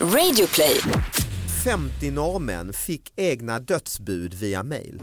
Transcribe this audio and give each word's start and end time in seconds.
Radioplay. 0.00 0.80
50 1.64 2.10
norrmän 2.10 2.72
fick 2.72 3.12
egna 3.16 3.58
dödsbud 3.58 4.34
via 4.34 4.62
mail. 4.62 5.02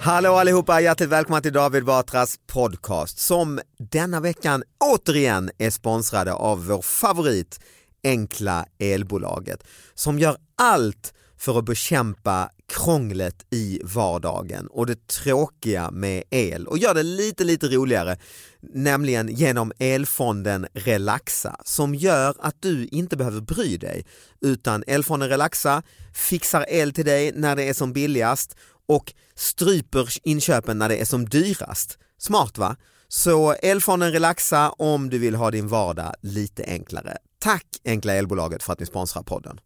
Hallå 0.00 0.34
allihopa, 0.34 0.80
hjärtligt 0.80 1.08
välkomna 1.08 1.40
till 1.40 1.52
David 1.52 1.84
Batras 1.84 2.36
podcast 2.46 3.18
som 3.18 3.60
denna 3.78 4.20
veckan 4.20 4.62
återigen 4.94 5.50
är 5.58 5.70
sponsrade 5.70 6.32
av 6.32 6.66
vår 6.66 6.82
favorit 6.82 7.60
Enkla 8.04 8.66
Elbolaget 8.78 9.66
som 9.94 10.18
gör 10.18 10.36
allt 10.56 11.12
för 11.38 11.58
att 11.58 11.64
bekämpa 11.64 12.50
krånglet 12.68 13.46
i 13.50 13.80
vardagen 13.84 14.66
och 14.66 14.86
det 14.86 15.06
tråkiga 15.06 15.90
med 15.90 16.22
el 16.30 16.66
och 16.66 16.78
gör 16.78 16.94
det 16.94 17.02
lite 17.02 17.44
lite 17.44 17.68
roligare 17.68 18.18
nämligen 18.60 19.28
genom 19.28 19.72
elfonden 19.78 20.66
Relaxa 20.74 21.56
som 21.64 21.94
gör 21.94 22.34
att 22.38 22.62
du 22.62 22.86
inte 22.86 23.16
behöver 23.16 23.40
bry 23.40 23.76
dig 23.76 24.06
utan 24.40 24.84
elfonden 24.86 25.28
Relaxa 25.28 25.82
fixar 26.14 26.64
el 26.68 26.92
till 26.92 27.04
dig 27.04 27.32
när 27.34 27.56
det 27.56 27.68
är 27.68 27.74
som 27.74 27.92
billigast 27.92 28.56
och 28.88 29.14
stryper 29.34 30.08
inköpen 30.22 30.78
när 30.78 30.88
det 30.88 31.00
är 31.00 31.04
som 31.04 31.28
dyrast. 31.28 31.98
Smart 32.18 32.58
va? 32.58 32.76
Så 33.08 33.52
elfonden 33.52 34.12
Relaxa 34.12 34.70
om 34.70 35.10
du 35.10 35.18
vill 35.18 35.34
ha 35.34 35.50
din 35.50 35.68
vardag 35.68 36.14
lite 36.22 36.64
enklare. 36.64 37.16
Tack 37.38 37.66
Enkla 37.84 38.14
Elbolaget 38.14 38.62
för 38.62 38.72
att 38.72 38.80
ni 38.80 38.86
sponsrar 38.86 39.22
podden. 39.22 39.60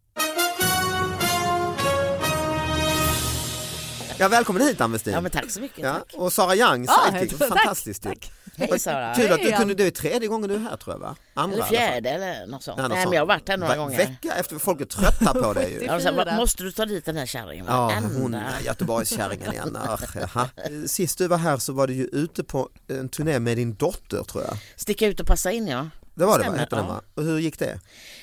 Ja, 4.21 4.27
välkommen 4.27 4.61
hit 4.61 4.81
Ann. 4.81 4.99
Ja 5.05 5.21
men 5.21 5.31
tack 5.31 5.51
så 5.51 5.61
mycket. 5.61 5.79
Ja, 5.79 5.93
Tack. 5.93 6.13
och 6.13 6.33
Sara 6.33 6.55
Young, 6.55 6.85
Ja, 6.85 7.05
sidekick. 7.11 7.39
tack, 7.39 7.49
fantastiskt. 7.49 8.03
tack. 8.03 8.31
Hej, 8.55 8.79
Sara. 8.79 9.15
Kul 9.15 9.31
att 9.31 9.41
du 9.41 9.51
kunde, 9.51 9.73
det 9.73 9.83
är 9.83 9.91
tredje 9.91 10.27
gången 10.27 10.49
du 10.49 10.55
är 10.55 10.59
här 10.59 10.77
tror 10.77 10.95
jag 10.95 10.99
va? 10.99 11.15
Andra, 11.33 11.55
Eller 11.55 11.65
fjärde 11.65 12.09
eller 12.09 12.47
något 12.47 12.63
sånt. 12.63 12.77
Ja, 12.77 12.83
något 12.83 12.91
Nej 12.97 13.05
men 13.05 13.13
jag 13.13 13.21
har 13.21 13.27
varit 13.27 13.49
här 13.49 13.57
några 13.57 13.77
gånger. 13.77 13.97
Vecka 13.97 14.33
efter, 14.35 14.57
folk 14.59 14.81
är 14.81 14.85
trötta 14.85 15.33
på 15.33 15.53
dig 15.53 15.73
ju. 15.73 15.85
Ja, 16.03 16.13
bara, 16.13 16.35
måste 16.35 16.63
du 16.63 16.71
ta 16.71 16.85
dit 16.85 17.05
den 17.05 17.17
här 17.17 17.25
kärringen? 17.25 17.65
Ja, 17.69 17.93
hon 18.17 18.37
Göteborgskärringen 18.65 19.53
igen. 19.53 19.77
Ach. 20.33 20.47
Sist 20.85 21.17
du 21.17 21.27
var 21.27 21.37
här 21.37 21.57
så 21.57 21.73
var 21.73 21.87
du 21.87 21.93
ju 21.93 22.05
ute 22.05 22.43
på 22.43 22.69
en 22.87 23.09
turné 23.09 23.39
med 23.39 23.57
din 23.57 23.75
dotter 23.75 24.23
tror 24.23 24.43
jag. 24.43 24.57
Sticka 24.75 25.07
ut 25.07 25.19
och 25.19 25.27
passa 25.27 25.51
in 25.51 25.67
ja. 25.67 25.87
Det 26.13 26.25
var 26.25 26.39
det 26.39 26.49
va? 26.49 26.55
Hette 26.57 26.75
den, 26.75 26.85
ja. 26.85 26.91
va? 26.93 27.01
Och 27.15 27.23
hur 27.23 27.39
gick 27.39 27.59
det? 27.59 27.79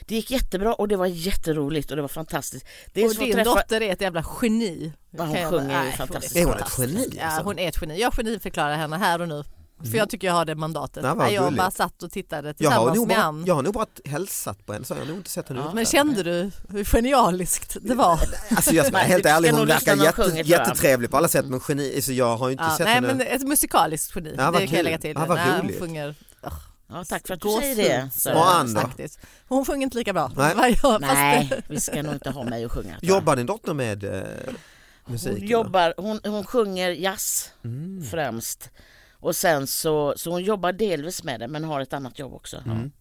Det 0.06 0.14
gick 0.14 0.30
jättebra 0.30 0.74
och 0.74 0.88
det 0.88 0.96
var 0.96 1.06
jätteroligt 1.06 1.90
och 1.90 1.96
det 1.96 2.02
var 2.02 2.08
fantastiskt. 2.08 2.66
Dels 2.94 3.18
och 3.18 3.24
din 3.24 3.34
träffa- 3.34 3.44
dotter 3.54 3.80
är 3.82 3.92
ett 3.92 4.00
jävla 4.00 4.24
geni. 4.42 4.92
Ja, 5.10 5.24
hon 5.24 5.36
jag- 5.36 5.50
sjunger 5.50 5.82
ju 5.84 5.88
Nej, 5.88 5.96
fantastiskt 5.96 6.36
Är 6.36 6.44
hon 6.44 6.54
ett 6.58 6.78
geni, 6.78 7.14
Ja, 7.18 7.24
alltså? 7.26 7.42
hon 7.42 7.58
är 7.58 7.68
ett 7.68 7.76
geni. 7.82 8.00
Jag 8.00 8.12
geniförklarar 8.14 8.76
henne 8.76 8.96
här 8.96 9.20
och 9.20 9.28
nu. 9.28 9.44
För 9.90 9.96
jag 9.98 10.10
tycker 10.10 10.26
jag 10.26 10.34
har 10.34 10.44
det 10.44 10.54
mandatet. 10.54 11.04
Ja, 11.04 11.14
Nej, 11.14 11.34
jag 11.34 11.44
gulligt. 11.44 11.58
bara 11.58 11.70
satt 11.70 12.02
och 12.02 12.10
tittade 12.10 12.54
Jag 12.58 12.70
har, 12.70 12.76
tillsammans 12.92 12.98
med 13.08 13.16
bara, 13.16 13.22
Ann. 13.26 13.44
jag 13.46 13.54
har 13.54 13.62
nog 13.62 13.74
bara 13.74 13.86
hälsat 14.04 14.66
på 14.66 14.72
henne 14.72 14.84
så 14.84 14.94
jag 14.94 14.98
har 15.00 15.06
nog 15.06 15.16
inte 15.16 15.30
sett 15.30 15.48
henne 15.48 15.60
Men 15.60 15.68
uppträda. 15.68 15.90
kände 15.90 16.22
du 16.22 16.50
hur 16.68 16.84
genialiskt 16.84 17.76
det 17.82 17.94
var? 17.94 18.20
Alltså 18.50 18.74
jag 18.74 18.86
ska 18.86 18.92
vara 18.92 19.02
Nej, 19.02 19.12
helt 19.12 19.26
ärlig, 19.26 19.50
hon 19.50 19.66
verkar 19.66 19.96
jätte, 19.96 20.22
jag. 20.22 20.46
jättetrevlig 20.46 21.10
på 21.10 21.16
alla 21.16 21.28
sätt 21.28 21.46
men 21.46 21.60
geni, 21.68 22.02
så 22.02 22.12
jag 22.12 22.36
har 22.36 22.48
ju 22.48 22.52
inte 22.52 22.64
Ja, 22.64 22.76
sett 22.76 22.84
nej 22.86 22.94
henne. 22.94 23.06
men 23.14 23.20
ett 23.20 23.42
musikaliskt 23.48 24.12
geni, 24.16 24.34
Ja, 24.38 24.50
det 24.50 24.66
kan 24.66 24.76
jag 24.76 24.84
lägga 24.84 24.98
till. 24.98 25.12
Ja, 25.16 25.24
vad 25.26 25.36
Nej, 25.36 25.46
hon 25.50 25.60
roligt. 25.60 25.78
Ja, 26.88 27.04
tack 27.04 27.26
för 27.26 27.34
att 27.34 27.40
du 27.40 27.48
säger 27.60 27.76
det. 27.76 28.10
så 28.10 28.32
Och 28.34 28.50
Ann 28.54 28.74
då? 28.74 28.80
faktiskt. 28.80 29.18
Hon 29.48 29.64
sjunger 29.64 29.82
inte 29.82 29.98
lika 29.98 30.12
bra. 30.12 30.30
Nej. 30.36 30.54
Vad 30.54 30.70
jag- 30.70 30.76
fast- 30.80 31.02
Nej, 31.02 31.50
vi 31.68 31.80
ska 31.80 32.02
nog 32.02 32.14
inte 32.14 32.30
ha 32.30 32.44
mig 32.44 32.64
att 32.64 32.72
sjunga. 32.72 32.98
Jobbar 33.02 33.36
din 33.36 33.46
dotter 33.46 33.74
med 33.74 34.04
eh, 34.04 34.22
musik? 35.06 35.38
Hon 35.38 35.46
jobbar, 35.46 35.94
hon, 35.96 36.20
hon 36.24 36.44
sjunger 36.44 36.90
jazz 36.90 37.52
Mm. 37.64 38.04
främst. 38.10 38.70
Och 39.20 39.36
sen 39.36 39.66
så, 39.66 40.14
så 40.16 40.30
hon 40.30 40.42
jobbar 40.44 40.72
delvis 40.72 41.24
med 41.24 41.40
det 41.40 41.48
men 41.48 41.64
har 41.64 41.80
ett 41.80 41.92
annat 41.92 42.18
jobb 42.18 42.34
också. 42.34 42.56
Mm. 42.66 42.92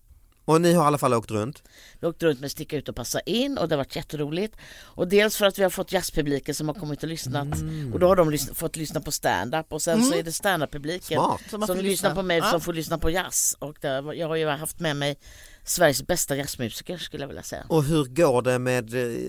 Och 0.48 0.62
ni 0.62 0.74
har 0.74 0.84
i 0.84 0.88
alla 0.88 0.98
fall 0.98 1.14
åkt 1.14 1.32
runt? 1.32 1.64
Vi 2.00 2.08
åkte 2.08 2.26
runt 2.26 2.40
med 2.40 2.52
Sticka 2.52 2.78
ut 2.78 2.90
och 2.90 2.96
passa 2.96 3.20
in 3.20 3.58
och 3.58 3.68
det 3.70 3.76
har 3.76 3.78
varit 3.78 3.96
jätteroligt. 3.96 4.56
Och 4.84 5.08
dels 5.08 5.38
för 5.38 5.46
att 5.46 5.60
vi 5.60 5.64
har 5.64 5.70
fått 5.70 5.92
jazzpubliken 5.92 6.56
som 6.56 6.68
har 6.68 6.76
kommit 6.76 7.04
och 7.04 7.10
lyssnat 7.10 7.56
Mm. 7.62 7.94
och 7.94 8.00
då 8.00 8.08
har 8.08 8.16
de 8.16 8.32
lyssn- 8.32 8.54
fått 8.54 8.76
lyssna 8.76 9.02
på 9.02 9.12
stand-up 9.12 9.66
och 9.74 9.82
sen 9.82 10.04
så 10.04 10.14
är 10.16 10.24
det 10.24 10.32
stand-up-publiken 10.32 11.18
Smart. 11.18 11.42
Som 11.50 11.62
som, 11.68 11.78
lyssnar 11.78 11.84
lyssna. 11.90 12.16
på 12.16 12.22
mig 12.24 12.38
Ja. 12.38 12.52
som 12.52 12.62
får 12.62 12.74
lyssna 12.74 12.98
på 12.98 13.10
jazz. 13.10 13.56
Och 13.60 13.78
där, 13.82 14.14
jag 14.14 14.28
har 14.28 14.36
ju 14.36 14.48
haft 14.48 14.80
med 14.80 14.96
mig 14.96 15.18
Sveriges 15.64 16.08
bästa 16.08 16.36
jazzmusiker 16.36 16.98
skulle 16.98 17.24
jag 17.24 17.28
vilja 17.28 17.44
säga. 17.44 17.66
Och 17.70 17.84
hur 17.84 18.06
går 18.06 18.42
det 18.42 18.60
med 18.60 18.94
eh, 18.94 19.22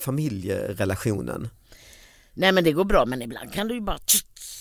familjerelationen? 0.00 1.50
Nej 2.34 2.52
men 2.52 2.64
det 2.64 2.72
går 2.72 2.84
bra 2.84 3.04
men 3.06 3.22
ibland 3.22 3.52
kan 3.52 3.68
du 3.68 3.74
ju 3.74 3.80
bara... 3.80 3.98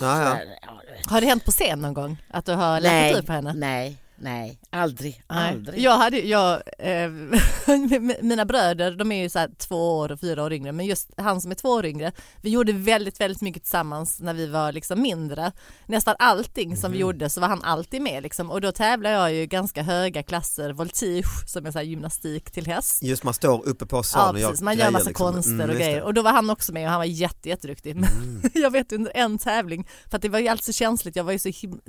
Ja, 0.01 0.39
ja. 0.61 0.81
Har 1.05 1.21
det 1.21 1.27
hänt 1.27 1.45
på 1.45 1.51
scen 1.51 1.79
någon 1.81 1.93
gång? 1.93 2.23
Att 2.29 2.45
du 2.45 2.51
har 2.53 2.79
lagt 2.81 3.17
ut 3.19 3.25
på 3.25 3.31
henne? 3.33 3.53
nej, 3.53 3.97
nej, 4.17 4.59
aldrig, 4.69 5.21
aldrig. 5.27 5.79
Jag 5.81 5.97
hade, 5.97 6.19
jag, 6.19 6.61
eh, 6.79 7.09
mina 8.21 8.45
bröder 8.45 8.91
de 8.91 9.11
är 9.11 9.21
ju 9.23 9.29
så 9.29 9.47
två 9.57 9.97
år 9.97 10.11
och 10.11 10.19
fyra 10.19 10.43
år 10.43 10.53
yngre 10.53 10.71
men 10.71 10.85
just 10.85 11.09
han 11.17 11.41
som 11.41 11.51
är 11.51 11.55
två 11.55 11.69
år 11.69 11.85
yngre 11.85 12.11
vi 12.41 12.49
gjorde 12.49 12.73
väldigt 12.73 13.21
väldigt 13.21 13.41
mycket 13.41 13.63
tillsammans 13.63 14.19
när 14.19 14.33
vi 14.33 14.47
var 14.47 14.71
liksom 14.71 15.01
mindre. 15.01 15.51
Nästan 15.85 16.15
allting 16.19 16.77
som 16.77 16.91
vi 16.91 16.97
gjorde 16.97 17.29
så 17.29 17.41
var 17.41 17.47
han 17.47 17.61
alltid 17.63 18.01
med 18.01 18.23
liksom 18.23 18.51
och 18.51 18.61
då 18.61 18.71
tävlar 18.71 19.09
jag 19.11 19.33
ju 19.33 19.45
ganska 19.45 19.83
höga 19.83 20.23
klasser 20.23 20.73
voltige 20.73 21.25
som 21.47 21.65
är 21.65 21.71
så 21.71 21.81
gymnastik 21.81 22.51
till 22.51 22.65
häst. 22.65 23.03
Just 23.03 23.23
man 23.23 23.33
står 23.33 23.67
uppe 23.67 23.85
på 23.85 23.95
Ja 23.97 24.03
salen 24.03 24.43
och 24.43 24.49
precis, 24.49 24.61
man 24.61 24.77
gör 24.77 24.91
massa 24.91 25.09
liksom. 25.09 25.25
konster 25.31 25.53
Mm, 25.53 25.69
och 25.69 25.75
grejer 25.75 26.01
och 26.01 26.13
då 26.13 26.21
var 26.21 26.31
han 26.31 26.49
också 26.49 26.73
med 26.73 26.83
och 26.85 26.89
han 26.91 26.99
var 26.99 27.05
jätte, 27.05 27.49
jätteduktig. 27.49 27.95
Men 27.95 28.09
jag 28.53 28.71
vet 28.71 28.91
under 28.91 29.11
en 29.15 29.37
tävling, 29.37 29.87
för 30.09 30.15
att 30.15 30.21
det 30.21 30.29
var 30.29 30.39
ju 30.39 30.47
alltid 30.47 30.65
så 30.65 30.71
känsligt, 30.71 31.15
jag 31.15 31.23
var 31.23 31.31
ju 31.31 31.39
så 31.39 31.49
him- 31.49 31.81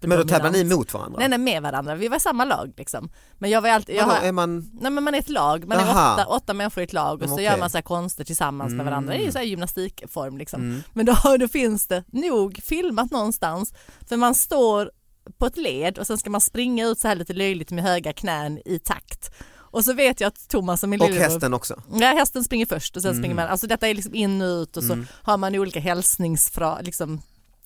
Men 0.00 0.18
då 0.18 0.24
tävlar 0.24 0.50
ni 0.50 0.64
mot 0.64 0.94
varandra? 0.94 1.18
Nej 1.18 1.28
nej 1.28 1.38
med 1.38 1.61
varandra, 1.62 1.94
vi 1.94 2.08
var 2.08 2.16
i 2.16 2.20
samma 2.20 2.44
lag 2.44 2.72
liksom. 2.76 3.08
Men 3.38 3.50
jag 3.50 3.60
var 3.62 3.68
alltid, 3.68 3.96
jag 3.96 4.06
Vadå, 4.06 4.18
har, 4.18 4.26
är 4.26 4.32
man... 4.32 4.70
nej 4.80 4.90
men 4.90 5.04
man 5.04 5.14
är 5.14 5.18
ett 5.18 5.28
lag, 5.28 5.68
man 5.68 5.78
Aha. 5.78 6.12
är 6.12 6.14
åtta, 6.14 6.26
åtta 6.26 6.54
människor 6.54 6.80
i 6.80 6.84
ett 6.84 6.92
lag 6.92 7.14
och 7.14 7.22
Mm, 7.22 7.28
så 7.28 7.34
okej. 7.34 7.44
gör 7.44 7.58
man 7.58 7.70
så 7.70 7.76
här 7.76 7.82
konster 7.82 8.24
tillsammans 8.24 8.72
med 8.72 8.84
varandra, 8.84 9.12
det 9.12 9.18
är 9.20 9.24
ju 9.24 9.32
så 9.32 9.38
här 9.38 9.44
gymnastikform 9.44 10.38
liksom. 10.38 10.82
Men 10.92 11.06
då, 11.06 11.16
då 11.40 11.48
finns 11.48 11.86
det 11.86 12.04
nog 12.12 12.60
filmat 12.64 13.10
någonstans, 13.10 13.74
för 14.08 14.16
man 14.16 14.34
står 14.34 14.90
på 15.38 15.46
ett 15.46 15.56
led 15.56 15.98
och 15.98 16.06
sen 16.06 16.18
ska 16.18 16.30
man 16.30 16.40
springa 16.40 16.86
ut 16.86 16.98
så 16.98 17.08
här 17.08 17.14
lite 17.14 17.32
löjligt 17.32 17.70
med 17.70 17.84
höga 17.84 18.12
knän 18.12 18.58
i 18.64 18.78
takt. 18.78 19.30
Och 19.54 19.84
så 19.84 19.92
vet 19.92 20.20
jag 20.20 20.28
att 20.28 20.48
Thomas 20.48 20.82
och 20.82 20.88
min 20.88 21.00
Och 21.00 21.06
lillebror 21.06 21.28
hästen 21.30 21.54
också. 21.54 21.82
Ja, 21.92 22.06
hästen 22.06 22.44
springer 22.44 22.66
först 22.66 22.96
och 22.96 23.02
sen 23.02 23.10
Mm. 23.10 23.22
springer 23.22 23.34
man. 23.36 23.48
Alltså 23.48 23.66
detta 23.66 23.88
är 23.88 23.94
liksom 23.94 24.14
in 24.14 24.42
och 24.42 24.46
ut 24.62 24.76
och 24.76 24.84
så 24.84 25.04
har 25.22 25.36
man 25.36 25.54
olika 25.54 25.80
hälsningsfra, 25.80 26.80
liksom 26.80 27.22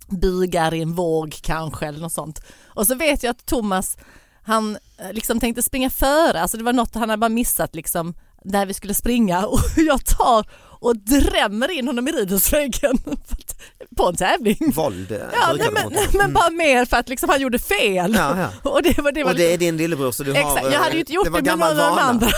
bugar 0.07 0.75
i 0.75 0.83
en 0.83 0.95
våg 0.95 1.37
kanske 1.43 1.87
eller 1.87 2.01
något 2.01 2.13
sånt. 2.13 2.41
Och 2.67 2.87
så 2.87 2.95
vet 2.95 3.23
jag 3.23 3.31
att 3.31 3.47
Thomas, 3.47 3.97
han 4.43 4.79
eh, 4.99 5.13
liksom 5.13 5.41
tänkte 5.41 5.63
springa 5.63 5.91
före, 5.91 6.41
alltså 6.41 6.57
det 6.57 6.65
var 6.65 6.73
något 6.73 6.95
han 6.95 7.11
hade 7.11 7.21
bara 7.21 7.29
missat 7.29 7.75
liksom 7.75 8.15
när 8.45 8.67
vi 8.67 8.75
skulle 8.75 8.95
springa. 8.95 9.47
Och 9.47 9.61
jag 9.77 10.05
tar 10.05 10.47
och 10.81 10.97
drämmer 10.97 11.71
in 11.71 11.87
honom 11.87 12.09
i 12.09 12.13
ridhusväggen. 12.13 12.99
på 13.97 14.07
en 14.09 14.17
tävling. 14.17 14.73
Våld 14.75 15.13
eh, 15.13 15.19
Ja, 15.19 15.53
nej, 15.53 15.59
det 15.59 15.71
men, 15.71 15.85
vara. 15.95 16.05
men 16.13 16.33
bara 16.33 16.51
mer 16.51 16.85
för 16.85 16.97
att 16.97 17.09
liksom 17.09 17.29
han 17.29 17.41
gjorde 17.41 17.59
fel. 17.59 18.15
Ja, 18.15 18.39
ja. 18.39 18.49
Och 18.71 18.83
det 18.83 18.99
var, 18.99 19.13
det 19.13 19.23
var, 19.25 19.31
Och 19.31 19.37
det 19.37 19.53
är 19.53 19.59
din 19.59 19.77
lillebror 19.77 20.11
så 20.13 20.23
du 20.23 20.33
har... 20.33 20.39
Exakt, 20.39 20.73
jag 20.73 20.81
hade 20.81 20.93
ju 20.95 21.01
inte 21.01 21.13
gjort 21.13 21.25
det, 21.25 21.31
var 21.31 21.43
med 21.43 21.59
någon 21.59 21.63
av 21.63 21.77
de 21.77 21.83
vana. 21.89 22.01
andra. 22.03 22.29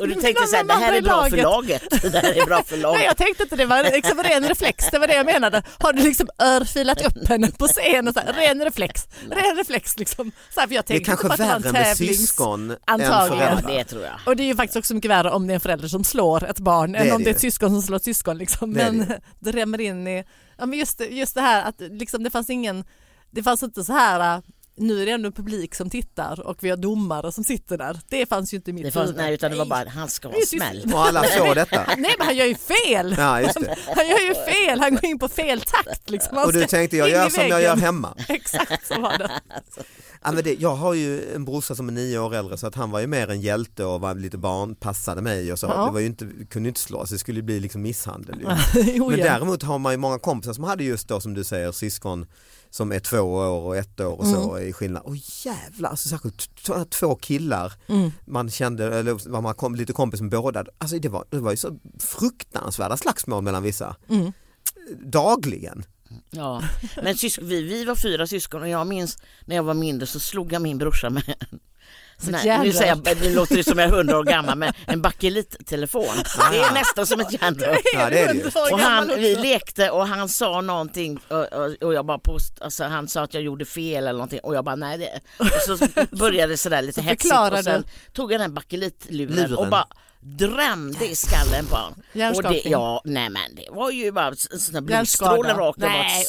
Och 0.00 0.08
du 0.08 0.14
tänkte 0.20 0.46
så 0.46 0.56
här, 0.56 0.64
det 0.64 0.68
de 0.74 0.80
här 0.80 0.92
är 0.92 1.02
bra 1.02 1.30
för 1.30 1.36
laget. 1.36 1.82
laget. 1.92 2.12
Det 2.12 2.18
här 2.18 2.42
är 2.42 2.46
bra 2.46 2.62
för 2.62 2.76
Nej 2.92 3.04
jag 3.04 3.16
tänkte 3.16 3.42
inte 3.42 3.56
det 3.56 3.66
var 3.66 3.82
liksom 3.82 4.22
ren 4.22 4.48
reflex, 4.48 4.86
det 4.92 4.98
var 4.98 5.06
det 5.06 5.14
jag 5.14 5.26
menade. 5.26 5.62
Har 5.78 5.92
du 5.92 6.02
liksom 6.02 6.28
örfilat 6.42 7.06
upp 7.06 7.28
henne 7.28 7.50
på 7.58 7.66
scenen, 7.68 8.14
så 8.14 8.20
här, 8.20 8.32
ren 8.32 8.64
reflex, 8.64 9.08
ren 9.30 9.56
reflex 9.56 9.98
liksom. 9.98 10.32
Så 10.54 10.60
här, 10.60 10.66
för 10.66 10.74
jag 10.74 10.84
Det 10.86 10.94
är 10.94 10.96
tänkte 10.96 11.10
kanske 11.10 11.26
på 11.26 11.32
att 11.32 11.38
det 11.38 11.44
var 11.46 11.54
en 11.54 11.62
värre 11.62 11.72
med 11.72 11.96
syskon 11.96 12.70
än 12.70 12.76
Antagligen. 12.86 13.38
Ja, 13.46 13.56
föräldrar. 13.56 13.72
det 13.78 13.84
tror 13.84 14.02
jag. 14.04 14.12
Och 14.26 14.36
det 14.36 14.42
är 14.42 14.46
ju 14.46 14.56
faktiskt 14.56 14.76
också 14.76 14.94
mycket 14.94 15.10
värre 15.10 15.30
om 15.30 15.46
det 15.46 15.52
är 15.52 15.54
en 15.54 15.60
förälder 15.60 15.88
som 15.88 16.04
slår 16.04 16.44
ett 16.44 16.58
barn 16.58 16.92
Det 16.92 16.98
än 16.98 17.12
om 17.12 17.18
det 17.18 17.24
det 17.24 17.30
är 17.30 17.34
ett 17.34 17.40
syskon 17.40 17.70
som 17.70 17.82
slår 17.82 17.96
ett 17.96 18.04
syskon. 18.04 18.38
Liksom. 18.38 18.74
Det 18.74 18.84
Men 18.84 19.12
det 19.38 19.50
rämmer 19.52 19.80
in 19.80 20.08
i, 20.08 20.24
ja, 20.60 20.66
men 20.66 20.78
just, 20.78 20.98
det- 20.98 21.06
just 21.08 21.34
det 21.34 21.40
här 21.40 21.64
att 21.68 21.80
liksom, 21.80 22.22
det 22.22 22.30
fanns 22.30 22.50
ingen, 22.50 22.84
det 23.30 23.42
fanns 23.42 23.62
inte 23.62 23.84
så 23.84 23.92
här 23.92 24.36
äh, 24.36 24.42
nu 24.76 25.02
är 25.02 25.06
det 25.06 25.12
ändå 25.12 25.32
publik 25.32 25.74
som 25.74 25.90
tittar 25.90 26.46
och 26.46 26.56
vi 26.60 26.70
har 26.70 26.76
domare 26.76 27.32
som 27.32 27.44
sitter 27.44 27.78
där. 27.78 28.00
Det 28.08 28.26
fanns 28.26 28.52
ju 28.52 28.56
inte 28.56 28.70
i 28.70 28.74
mitt 28.74 28.84
Det 28.84 28.90
fanns, 28.90 29.16
nej, 29.16 29.34
utan 29.34 29.50
det 29.50 29.56
var 29.56 29.66
bara, 29.66 29.88
han 29.88 30.08
ska 30.08 30.28
är 30.28 30.46
smäll. 30.46 30.90
Och 30.94 31.00
alla 31.06 31.24
såg 31.24 31.54
detta. 31.54 31.84
Nej 31.98 32.14
men 32.18 32.26
han 32.26 32.36
gör 32.36 32.46
ju 32.46 32.54
fel! 32.54 33.14
Ja, 33.18 33.40
just 33.40 33.54
det. 33.54 33.76
Han 33.96 34.08
gör 34.08 34.28
ju 34.28 34.34
fel, 34.34 34.80
han 34.80 34.94
går 34.94 35.04
in 35.04 35.18
på 35.18 35.28
fel 35.28 35.60
takt 35.60 36.10
liksom. 36.10 36.38
Och 36.38 36.52
du 36.52 36.64
tänkte 36.64 36.96
jag 36.96 37.10
gör 37.10 37.28
som 37.28 37.46
jag 37.48 37.62
gör 37.62 37.76
hemma. 37.76 38.16
Exakt 38.28 38.86
så 38.86 39.00
var 39.00 39.18
det. 39.18 39.30
Ja, 40.22 40.32
men 40.32 40.44
det, 40.44 40.54
jag 40.54 40.74
har 40.74 40.94
ju 40.94 41.34
en 41.34 41.44
brorsa 41.44 41.74
som 41.74 41.88
är 41.88 41.92
nio 41.92 42.18
år 42.18 42.34
äldre 42.34 42.58
så 42.58 42.66
att 42.66 42.74
han 42.74 42.90
var 42.90 43.00
ju 43.00 43.06
mer 43.06 43.30
en 43.30 43.40
hjälte 43.40 43.84
och 43.84 44.00
var 44.00 44.14
lite 44.14 44.38
barn, 44.38 44.74
passade 44.74 45.22
mig 45.22 45.52
och 45.52 45.58
så. 45.58 45.66
Ja. 45.66 45.86
Det 45.86 45.92
var 45.92 46.00
ju 46.00 46.06
inte, 46.06 46.28
kunde 46.50 46.68
inte 46.68 46.80
slås, 46.80 47.10
det 47.10 47.18
skulle 47.18 47.42
bli 47.42 47.60
liksom 47.60 47.82
misshandel. 47.82 48.40
Ju. 48.40 48.46
Jo, 48.94 49.10
Men 49.10 49.18
däremot 49.18 49.62
har 49.62 49.78
man 49.78 49.92
ju 49.92 49.96
många 49.96 50.18
kompisar 50.18 50.52
som 50.52 50.64
hade 50.64 50.84
just 50.84 51.08
då 51.08 51.20
som 51.20 51.34
du 51.34 51.44
säger 51.44 51.72
syskon 51.72 52.26
som 52.70 52.92
är 52.92 53.00
två 53.00 53.18
år 53.20 53.60
och 53.60 53.76
ett 53.76 54.00
år 54.00 54.20
och 54.20 54.26
så 54.26 54.52
Mm. 54.56 54.68
i 54.68 54.72
skillnad. 54.72 55.02
Och 55.02 55.16
jävlar, 55.44 55.90
alltså 55.90 56.08
särskilt 56.08 56.48
två 56.90 57.14
killar 57.14 57.72
Mm. 57.88 58.10
man 58.24 58.50
kände, 58.50 58.98
eller 58.98 59.30
var 59.30 59.40
man 59.40 59.54
kom, 59.54 59.74
lite 59.74 59.92
kompis 59.92 60.20
med 60.20 60.30
båda. 60.30 60.64
Alltså 60.78 60.98
det 60.98 61.08
var, 61.08 61.24
det 61.30 61.38
var 61.38 61.50
ju 61.50 61.56
så 61.56 61.78
fruktansvärda 61.98 62.96
slagsmål 62.96 63.42
mellan 63.44 63.62
vissa. 63.62 63.96
Mm. 64.08 64.32
Dagligen. 65.04 65.84
Ja. 66.30 66.62
Men 67.02 67.14
vi, 67.40 67.62
vi 67.62 67.84
var 67.84 67.94
fyra 67.94 68.26
syskon 68.26 68.62
och 68.62 68.68
jag 68.68 68.86
minns 68.86 69.18
när 69.44 69.56
jag 69.56 69.62
var 69.62 69.74
mindre 69.74 70.06
så 70.06 70.20
slog 70.20 70.52
jag 70.52 70.62
min 70.62 70.78
brorsa 70.78 71.10
med 71.10 71.22
en 71.50 71.58
sån 72.20 72.34
här, 72.34 72.64
nu 72.64 72.72
säger 72.72 72.96
jag, 73.04 73.16
det 73.18 73.34
låter 73.34 73.56
ju 73.56 73.62
som 73.62 73.78
jag 73.78 73.88
är 73.88 73.92
hundra 73.92 74.18
år 74.18 74.24
gammal 74.24 74.58
men 74.58 74.72
en 74.86 75.02
bakelittelefon. 75.02 76.04
Det 76.50 76.58
är 76.58 76.72
nästan 76.74 77.06
som 77.06 77.20
ett 77.20 77.32
järnrör. 77.32 77.78
Ja, 77.92 78.10
det 78.10 78.18
är 78.20 78.34
det 78.34 78.72
Och 78.72 78.80
han, 78.80 79.08
vi 79.08 79.36
lekte 79.36 79.90
och 79.90 80.06
han 80.06 80.28
sa 80.28 80.60
någonting 80.60 81.20
och, 81.28 81.46
och, 81.82 81.94
jag 81.94 82.06
bara 82.06 82.18
post, 82.18 82.60
alltså 82.60 82.84
han 82.84 83.08
sa 83.08 83.22
att 83.22 83.34
jag 83.34 83.42
gjorde 83.42 83.64
fel 83.64 84.02
eller 84.04 84.12
någonting 84.12 84.40
och 84.40 84.54
jag 84.54 84.64
bara 84.64 84.76
nej 84.76 84.98
det 84.98 85.20
och 85.38 85.78
så 85.78 85.86
började 86.16 86.52
det 86.52 86.56
sådär 86.56 86.82
lite 86.82 87.00
Så 87.02 87.08
hetsigt 87.08 87.34
och 87.52 87.64
sen 87.64 87.84
tog 88.12 88.32
jag 88.32 88.40
den 88.40 88.54
bakelitluren 88.54 89.36
Luren. 89.36 89.54
och 89.54 89.68
bara 89.68 89.86
drämde 90.20 91.06
i 91.06 91.16
skallen 91.16 91.66
på 91.66 91.76
honom. 91.76 92.02
Och 92.36 92.42
det, 92.42 92.62
ja, 92.64 93.02
nej 93.04 93.30
men 93.30 93.54
det 93.54 93.66
var 93.70 93.90
ju 93.90 94.12
bara 94.12 94.26
en 94.28 94.36
sån 94.36 94.74
där 94.86 94.92
Hjärnskada. 94.94 95.32
blodstråle 95.34 95.66
rakt 95.66 95.78
Nej, 95.78 96.24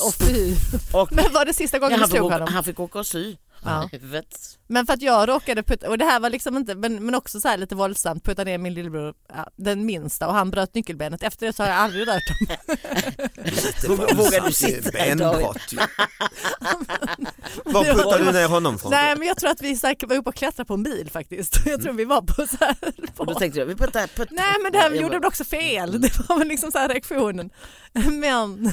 och 0.91 1.01
och 1.01 1.11
Men 1.11 1.33
var 1.33 1.45
det 1.45 1.53
sista 1.53 1.79
gången 1.79 1.93
du 1.97 2.01
han, 2.01 2.09
slog 2.09 2.31
honom? 2.31 2.47
han 2.53 2.63
fick 2.63 2.79
åka 2.79 2.99
och 2.99 3.07
sy 3.07 3.35
Ja. 3.66 3.90
huvudet. 3.92 4.58
Men 4.68 4.86
för 4.86 4.94
att 4.94 5.02
jag 5.02 5.30
råkade 5.30 5.63
putta, 5.63 5.90
och 5.90 5.98
det 5.98 6.06
här 6.06 6.19
var 6.19 6.30
liksom 6.30 6.58
inte, 6.58 6.75
men, 6.75 7.06
men 7.06 7.16
också 7.16 7.40
så 7.42 7.48
här 7.48 7.58
lite 7.58 7.75
våldsamt, 7.75 8.24
putta 8.25 8.44
ner 8.44 8.58
min 8.58 8.74
lillebror, 8.74 9.13
ja, 9.30 9.48
den 9.56 9.86
minsta 9.86 10.28
och 10.28 10.34
han 10.34 10.52
bröt 10.52 10.74
nyckelbenet. 10.75 11.24
Efter 11.24 11.46
det 11.46 11.54
så 11.54 11.63
har 11.63 11.69
jag 11.69 11.78
aldrig 11.78 12.08
rört 12.08 12.22
honom. 13.88 14.18
Vågar 14.18 14.46
du 14.48 14.52
sitta 14.52 15.06
idag? 15.06 15.36
Benbrott 15.36 15.74
ju. 15.74 15.78
Var 17.66 17.84
puttade 17.84 18.24
du 18.25 18.31
ner 18.31 18.48
honom 18.48 18.80
från? 18.80 18.92
Nej 18.92 19.16
men 19.18 19.28
jag 19.28 19.38
tror 19.38 19.50
att 19.50 19.62
vi 19.62 19.75
säkert 19.75 20.10
var 20.10 20.16
uppe 20.16 20.30
och 20.30 20.36
klättrade 20.36 20.68
på 20.68 20.74
en 20.74 20.84
bil 20.84 21.10
faktiskt. 21.12 21.58
Jag 21.66 21.81
tror 21.81 21.94
vi 21.94 22.06
var 22.06 22.22
på 22.22 22.48
så 22.48 22.58
här. 22.60 22.75
Och 23.18 23.25
då 23.25 23.34
På. 23.34 23.40
tänkte 23.40 23.60
jag, 23.60 23.66
vi 23.66 23.75
puttar, 23.75 24.08
puttar. 24.08 24.36
Nej 24.36 24.56
men 24.63 24.72
det 24.72 24.78
här 24.78 24.92
gjorde 24.92 25.19
väl 25.19 25.25
också 25.28 25.44
fel. 25.44 26.02
Det 26.02 26.30
var 26.30 26.38
väl 26.38 26.48
liksom 26.48 26.72
så 26.72 26.78
här 26.78 26.90
reaktionen. 26.90 27.50
Men 27.94 28.72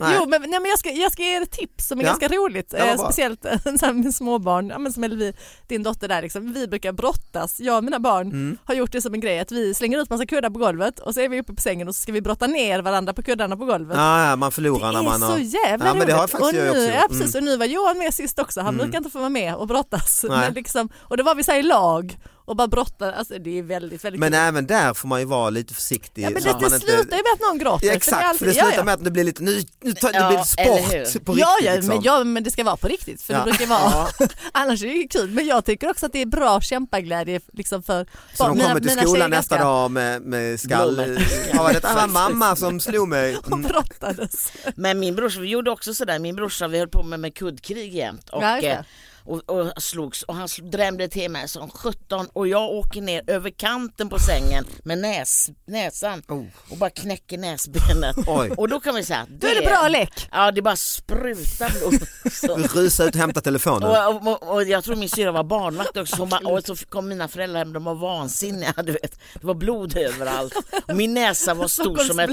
Nej. 0.00 0.16
Jo 0.20 0.28
men, 0.28 0.40
nej, 0.40 0.60
men 0.60 0.70
jag, 0.70 0.78
ska, 0.78 0.90
jag 0.90 1.12
ska 1.12 1.22
ge 1.22 1.36
er 1.36 1.40
ett 1.42 1.50
tips 1.50 1.86
som 1.88 1.98
är 2.00 2.02
Ja. 2.04 2.08
ganska 2.08 2.28
roligt. 2.28 2.74
Eh, 2.74 2.96
speciellt 2.96 3.44
eh, 3.44 3.92
med 3.92 4.14
småbarn, 4.14 4.68
ja, 4.68 4.78
men 4.78 4.92
som 4.92 5.04
Elvi, 5.04 5.32
din 5.68 5.82
dotter 5.82 6.08
där. 6.08 6.22
Liksom. 6.22 6.52
Vi 6.52 6.68
brukar 6.68 6.92
brottas, 6.92 7.60
jag 7.60 7.76
och 7.76 7.84
mina 7.84 7.98
barn 8.00 8.26
Mm. 8.26 8.58
har 8.64 8.74
gjort 8.74 8.92
det 8.92 9.02
som 9.02 9.14
en 9.14 9.20
grej 9.20 9.40
att 9.40 9.52
vi 9.52 9.74
slänger 9.74 9.98
ut 10.02 10.10
massa 10.10 10.26
kuddar 10.26 10.50
på 10.50 10.58
golvet 10.58 10.98
och 10.98 11.14
så 11.14 11.20
är 11.20 11.28
vi 11.28 11.40
uppe 11.40 11.54
på 11.54 11.60
sängen 11.62 11.88
och 11.88 11.94
så 11.94 12.02
ska 12.02 12.12
vi 12.12 12.20
brotta 12.20 12.46
ner 12.46 12.82
varandra 12.82 13.12
på 13.12 13.22
kuddarna 13.22 13.56
på 13.56 13.64
golvet. 13.64 13.96
Ja, 13.96 14.26
ja, 14.30 14.36
man 14.36 14.52
förlorar 14.52 14.86
Det 14.86 14.92
när 14.92 15.02
man 15.02 15.22
är 15.22 15.26
har... 15.26 15.36
så 15.36 15.40
jävla 15.66 15.86
Ja, 15.86 15.94
men 15.94 16.06
det 16.06 16.12
har 16.12 16.20
roligt. 16.20 16.30
faktiskt 16.30 16.52
och 16.52 16.58
jag 16.58 16.64
nu, 16.64 16.70
också 16.70 16.92
ja, 16.94 17.06
precis, 17.10 17.34
och 17.34 17.42
nu 17.42 17.56
var 17.56 17.66
Johan 17.66 17.98
med 17.98 18.14
sist 18.14 18.38
också, 18.38 18.60
han 18.60 18.74
Mm. 18.74 18.78
brukar 18.86 18.98
inte 18.98 19.10
få 19.10 19.18
vara 19.18 19.28
med 19.28 19.54
och 19.54 19.66
brottas. 19.66 20.24
Nej. 20.28 20.38
Men 20.38 20.52
liksom, 20.54 20.88
och 20.98 21.16
då 21.16 21.24
var 21.24 21.34
vi 21.34 21.44
så 21.44 21.52
här 21.52 21.58
i 21.58 21.62
lag 21.62 22.18
och 22.48 22.56
bara 22.56 22.68
brottade, 22.68 23.14
alltså 23.14 23.38
det 23.38 23.58
är 23.58 23.62
väldigt, 23.62 24.04
väldigt 24.04 24.20
Men 24.20 24.32
kul. 24.32 24.40
även 24.40 24.66
där 24.66 24.94
får 24.94 25.08
man 25.08 25.20
ju 25.20 25.26
vara 25.26 25.50
lite 25.50 25.74
försiktig. 25.74 26.22
Ja 26.22 26.30
men 26.30 26.42
det, 26.42 26.52
man 26.52 26.60
det 26.60 26.70
slutar 26.80 27.16
ju 27.16 27.22
med 27.22 27.32
att 27.34 27.40
någon 27.40 27.58
gråter. 27.58 27.86
Ja, 27.86 27.92
exakt, 27.92 28.24
alltid- 28.24 28.38
för 28.38 28.46
det 28.46 28.52
ja, 28.52 28.62
slutar 28.64 28.78
ja. 28.78 28.84
med 28.84 28.94
att 28.94 29.04
det 29.04 29.10
blir 29.10 29.24
lite, 29.24 29.42
nu, 29.42 29.62
nu 29.82 29.92
tar, 29.92 30.12
det 30.12 30.18
Ja, 30.18 30.28
blir 30.28 30.36
eller 30.38 30.44
sport 30.44 30.92
hur? 30.92 31.20
på 31.20 31.32
riktigt. 31.32 31.40
ja, 31.40 31.56
ja, 31.62 31.72
liksom. 31.74 31.94
men, 31.94 32.02
ja, 32.02 32.24
men 32.24 32.44
det 32.44 32.50
ska 32.50 32.64
vara 32.64 32.76
på 32.76 32.88
riktigt 32.88 33.22
för 33.22 33.32
Ja. 33.34 33.38
det 33.38 33.44
brukar 33.44 33.66
vara, 33.66 34.08
annars 34.52 34.82
är 34.82 34.86
det 34.86 34.92
ju 34.92 35.08
kul. 35.08 35.30
Men 35.30 35.46
jag 35.46 35.64
tycker 35.64 35.90
också 35.90 36.06
att 36.06 36.12
det 36.12 36.22
är 36.22 36.26
bra 36.26 36.60
kämpaglädje 36.60 37.40
liksom 37.52 37.82
för 37.82 38.06
Så 38.34 38.44
de 38.44 38.52
mina- 38.56 38.68
kommer 38.68 38.80
till 38.80 38.88
mina 38.90 39.02
skolan 39.02 39.16
tjejer 39.16 39.28
nästa 39.28 39.54
ganska- 39.56 39.68
dag 39.68 39.90
med, 39.90 40.22
med 40.22 40.60
skall... 40.60 41.18
Ja, 41.54 41.62
var 41.62 41.72
det 41.72 41.80
ah, 41.84 42.06
mamma 42.06 42.56
som 42.56 42.80
slog 42.80 43.08
mig? 43.08 43.36
och 43.46 43.46
Mm. 43.52 43.62
brottades. 43.62 44.52
Men 44.76 44.98
min 45.00 45.14
brorsa, 45.16 45.40
vi 45.40 45.48
gjorde 45.48 45.70
också 45.70 45.94
sådär, 45.94 46.18
min 46.18 46.36
brorsa 46.36 46.68
vi 46.68 46.78
höll 46.78 46.88
på 46.88 47.02
med, 47.02 47.20
med 47.20 47.34
kuddkrig 47.34 47.94
jämt 47.94 48.28
och, 48.28 48.42
Det. 49.28 49.52
och, 49.52 49.60
och 49.76 49.82
slogs 49.82 50.22
och 50.22 50.34
han 50.34 50.48
drämde 50.62 51.08
till 51.08 51.30
mig 51.30 51.48
som 51.48 51.70
17 51.70 52.28
och 52.32 52.48
jag 52.48 52.70
åker 52.70 53.00
ner 53.00 53.22
över 53.26 53.50
kanten 53.50 54.08
på 54.08 54.18
sängen 54.18 54.64
med 54.84 54.98
näs, 54.98 55.50
näsan 55.66 56.22
Oh. 56.28 56.44
och 56.70 56.76
bara 56.76 56.90
knäcker 56.90 57.38
näsbenet. 57.38 58.16
Oj. 58.26 58.50
Och 58.56 58.68
då 58.68 58.80
kan 58.80 58.94
vi 58.94 59.04
säga, 59.04 59.26
Då 59.28 59.46
är 59.46 59.54
det 59.54 59.66
bra 59.66 59.88
lek. 59.88 60.28
Ja 60.30 60.50
det 60.50 60.62
bara 60.62 60.76
sprutar 60.76 61.70
blod. 61.78 62.08
Så. 62.32 62.78
Rusa 62.78 63.04
ut 63.04 63.14
och 63.14 63.20
hämta 63.20 63.40
telefonen. 63.40 63.88
Och, 63.88 64.26
och, 64.26 64.54
och 64.54 64.64
jag 64.64 64.84
tror 64.84 64.96
min 64.96 65.08
syrra 65.08 65.32
var 65.32 65.44
barnvakt 65.44 65.96
också, 65.96 66.16
så 66.16 66.22
hon 66.22 66.28
bara, 66.28 66.48
och 66.48 66.64
så 66.64 66.76
kom 66.76 67.08
mina 67.08 67.28
föräldrar 67.28 67.58
hem, 67.58 67.72
de 67.72 67.84
var 67.84 67.94
vansinniga. 67.94 68.74
Du 68.76 68.92
vet. 68.92 69.18
Det 69.34 69.46
var 69.46 69.54
blod 69.54 69.96
överallt. 69.96 70.54
Och 70.88 70.96
min 70.96 71.14
näsa 71.14 71.54
var 71.54 71.68
stor 71.68 71.96
som 71.96 72.18
ett... 72.18 72.30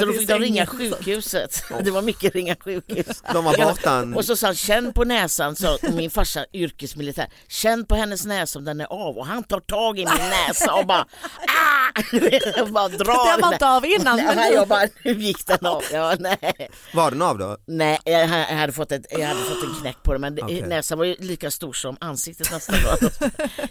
Så 0.00 0.06
då 0.06 0.12
fick 0.12 0.28
de 0.28 0.38
ringa 0.38 0.66
sjukhuset. 0.66 1.64
Det 1.84 1.90
var 1.90 2.02
mycket 2.02 2.34
ringa 2.34 2.56
sjukhus. 2.56 3.22
De 3.32 3.44
var 3.44 3.56
borta 3.66 3.90
en... 3.90 4.14
Och 4.14 4.24
så 4.24 4.36
sa 4.36 4.46
han, 4.46 4.54
känn 4.54 4.92
på 4.92 5.04
näsan, 5.04 5.56
sa 5.56 5.78
min 5.92 6.10
farsa 6.10 6.33
yrkesmilitär, 6.52 7.28
känn 7.48 7.86
på 7.86 7.94
hennes 7.94 8.24
näsa 8.26 8.58
om 8.58 8.64
den 8.64 8.80
är 8.80 8.86
av 8.86 9.18
och 9.18 9.26
han 9.26 9.42
tar 9.42 9.60
tag 9.60 9.98
i 9.98 10.06
min 10.06 10.30
näsa 10.30 10.74
och 10.74 10.86
bara 10.86 11.00
ah! 11.48 11.84
Jag 12.56 12.72
bara 12.72 12.88
drar 12.88 13.32
Den 13.32 13.40
var 13.40 13.52
inte 13.52 13.68
av 13.68 13.86
innan, 13.86 14.16
men 14.16 14.36
Nej, 14.36 14.52
jag 14.52 14.68
bara, 14.68 14.88
nu 15.04 15.12
gick 15.12 15.46
den 15.46 15.66
av. 15.66 15.82
Ja, 15.92 16.16
nej. 16.18 16.68
Var 16.94 17.10
den 17.10 17.22
av 17.22 17.38
då? 17.38 17.56
Nej, 17.66 17.98
jag 18.04 18.20
jag 18.20 18.28
hade 18.28 18.72
fått, 18.72 18.92
ett, 18.92 19.06
jag 19.10 19.26
hade 19.26 19.40
fått 19.40 19.64
en 19.64 19.80
knäck 19.80 20.02
på 20.02 20.12
det 20.12 20.18
men 20.18 20.38
Okej. 20.42 20.62
näsan 20.62 20.98
var 20.98 21.04
ju 21.04 21.16
lika 21.18 21.50
stor 21.50 21.72
som 21.72 21.96
ansiktet 22.00 22.52
nästan. 22.52 22.76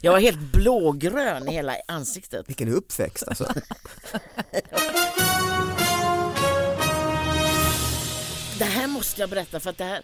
Jag 0.02 0.12
var 0.12 0.20
helt 0.20 0.40
blågrön 0.40 1.50
i 1.50 1.54
hela 1.54 1.76
ansiktet. 1.88 2.50
Vilken 2.50 2.74
uppväxt 2.74 3.24
alltså. 3.28 3.54
Det 8.60 8.66
här 8.66 8.88
måste 8.88 9.22
jag 9.22 9.30
berätta 9.30 9.60
för 9.60 9.70
att 9.70 9.78
det 9.78 9.84
här, 9.84 10.02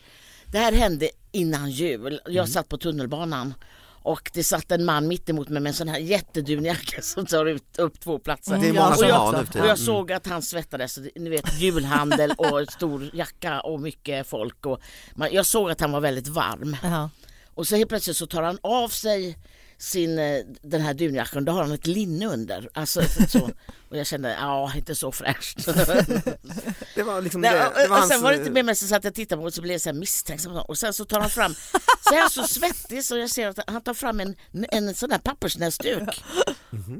det 0.51 0.57
här 0.57 0.71
hände 0.71 1.09
innan 1.31 1.69
jul. 1.71 2.19
Jag 2.25 2.35
Mm. 2.35 2.47
satt 2.47 2.69
på 2.69 2.77
tunnelbanan 2.77 3.53
och 4.01 4.31
det 4.33 4.43
satt 4.43 4.71
en 4.71 4.85
man 4.85 5.07
mitt 5.07 5.29
emot 5.29 5.49
mig 5.49 5.61
med 5.61 5.69
en 5.69 5.73
sån 5.73 5.87
här 5.87 5.99
jättedunig 5.99 6.69
jacka 6.69 7.01
som 7.01 7.25
tar 7.25 7.45
ut, 7.45 7.63
upp 7.79 7.99
två 7.99 8.19
platser. 8.19 8.57
Det 8.57 8.67
är 8.67 8.73
många 8.73 8.87
och 8.89 8.95
som 8.97 9.07
jag, 9.07 9.15
har 9.15 9.31
nu 9.31 9.37
och 9.39 9.55
jag 9.55 9.63
Mm. 9.65 9.77
såg 9.77 10.11
att 10.11 10.27
han 10.27 10.41
svettades, 10.41 10.99
ni 11.15 11.29
vet 11.29 11.61
julhandel 11.61 12.31
och 12.37 12.71
stor 12.71 13.09
jacka 13.13 13.61
och 13.61 13.79
mycket 13.79 14.27
folk. 14.27 14.65
Och 14.65 14.79
man, 15.15 15.29
jag 15.31 15.45
såg 15.45 15.71
att 15.71 15.81
han 15.81 15.91
var 15.91 15.99
väldigt 16.01 16.27
varm. 16.27 16.77
Ja. 16.83 17.09
Och 17.59 17.67
så 17.67 17.75
helt 17.75 17.89
plötsligt 17.89 18.17
så 18.17 18.25
tar 18.25 18.43
han 18.43 18.57
av 18.63 18.89
sig 18.89 19.37
sin, 19.77 20.19
eh, 20.19 20.39
den 20.61 20.81
här 20.81 20.93
dunjackan, 20.93 21.45
då 21.45 21.51
har 21.51 21.63
han 21.63 21.71
ett 21.71 21.87
linne 21.87 22.25
under. 22.25 22.69
Alltså, 22.73 23.01
så. 23.29 23.49
Och 23.89 23.97
jag 23.97 24.07
kände, 24.07 24.29
ja 24.39 24.73
inte 24.75 24.95
så 24.95 25.11
fräscht. 25.11 25.65
Det 26.95 27.03
var 27.03 27.21
liksom 27.21 27.41
det. 27.41 27.49
det 27.49 27.87
var 27.87 28.01
och 28.01 28.07
sen 28.07 28.21
var 28.21 28.31
det 28.31 28.37
inte 28.37 28.51
mer 28.51 28.63
med 28.63 28.77
så 28.77 28.95
att 28.95 29.03
jag 29.03 29.13
tittade 29.13 29.41
på 29.41 29.45
och 29.45 29.53
så 29.53 29.61
blev 29.61 29.71
jag 29.71 29.81
så 29.81 29.93
misstänksam 29.93 30.57
och 30.57 30.77
sen 30.77 30.93
så 30.93 31.05
tar 31.05 31.19
han 31.19 31.29
fram 31.29 31.53
Så 32.01 32.15
är 32.15 32.29
så 32.29 32.43
svettig 32.43 33.05
så 33.05 33.17
jag 33.17 33.29
ser 33.29 33.47
att 33.47 33.59
han 33.67 33.81
tar 33.81 33.93
fram 33.93 34.19
en, 34.19 34.35
en 34.69 34.95
sån 34.95 35.11
här 35.11 35.19
pappersnäsduk 35.19 36.23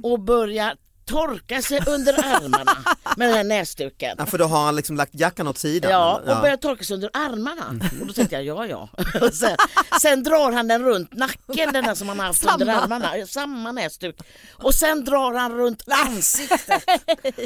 och 0.03 0.19
börjar 0.19 0.77
torka 1.09 1.61
sig 1.61 1.79
under 1.87 2.13
armarna 2.13 2.77
med 3.17 3.27
den 3.27 3.35
här 3.35 3.43
näsduken. 3.43 4.15
Ja, 4.17 4.25
för 4.25 4.37
då 4.37 4.45
har 4.45 4.65
han 4.65 4.75
liksom 4.75 4.95
lagt 4.95 5.15
jackan 5.15 5.47
åt 5.47 5.57
sidan. 5.57 5.91
Ja, 5.91 6.15
och 6.15 6.41
börjar 6.41 6.57
torka 6.57 6.83
sig 6.83 6.93
under 6.93 7.09
armarna. 7.13 7.85
Och 8.01 8.07
då 8.07 8.13
tänkte 8.13 8.35
jag, 8.35 8.45
ja 8.45 8.65
ja. 8.65 8.89
Sen, 9.33 9.57
sen 10.01 10.23
drar 10.23 10.51
han 10.51 10.67
den 10.67 10.83
runt 10.83 11.13
nacken, 11.13 11.73
den 11.73 11.83
där 11.83 11.95
som 11.95 12.09
han 12.09 12.19
har 12.19 12.25
haft 12.25 12.43
under 12.43 12.65
Samma. 12.65 12.81
armarna. 12.81 13.17
Ja, 13.17 13.27
Samma 13.27 13.71
näsduk. 13.71 14.15
Och 14.51 14.75
sen 14.75 15.05
drar 15.05 15.33
han 15.33 15.51
runt 15.51 15.83
ansiktet. 15.87 16.83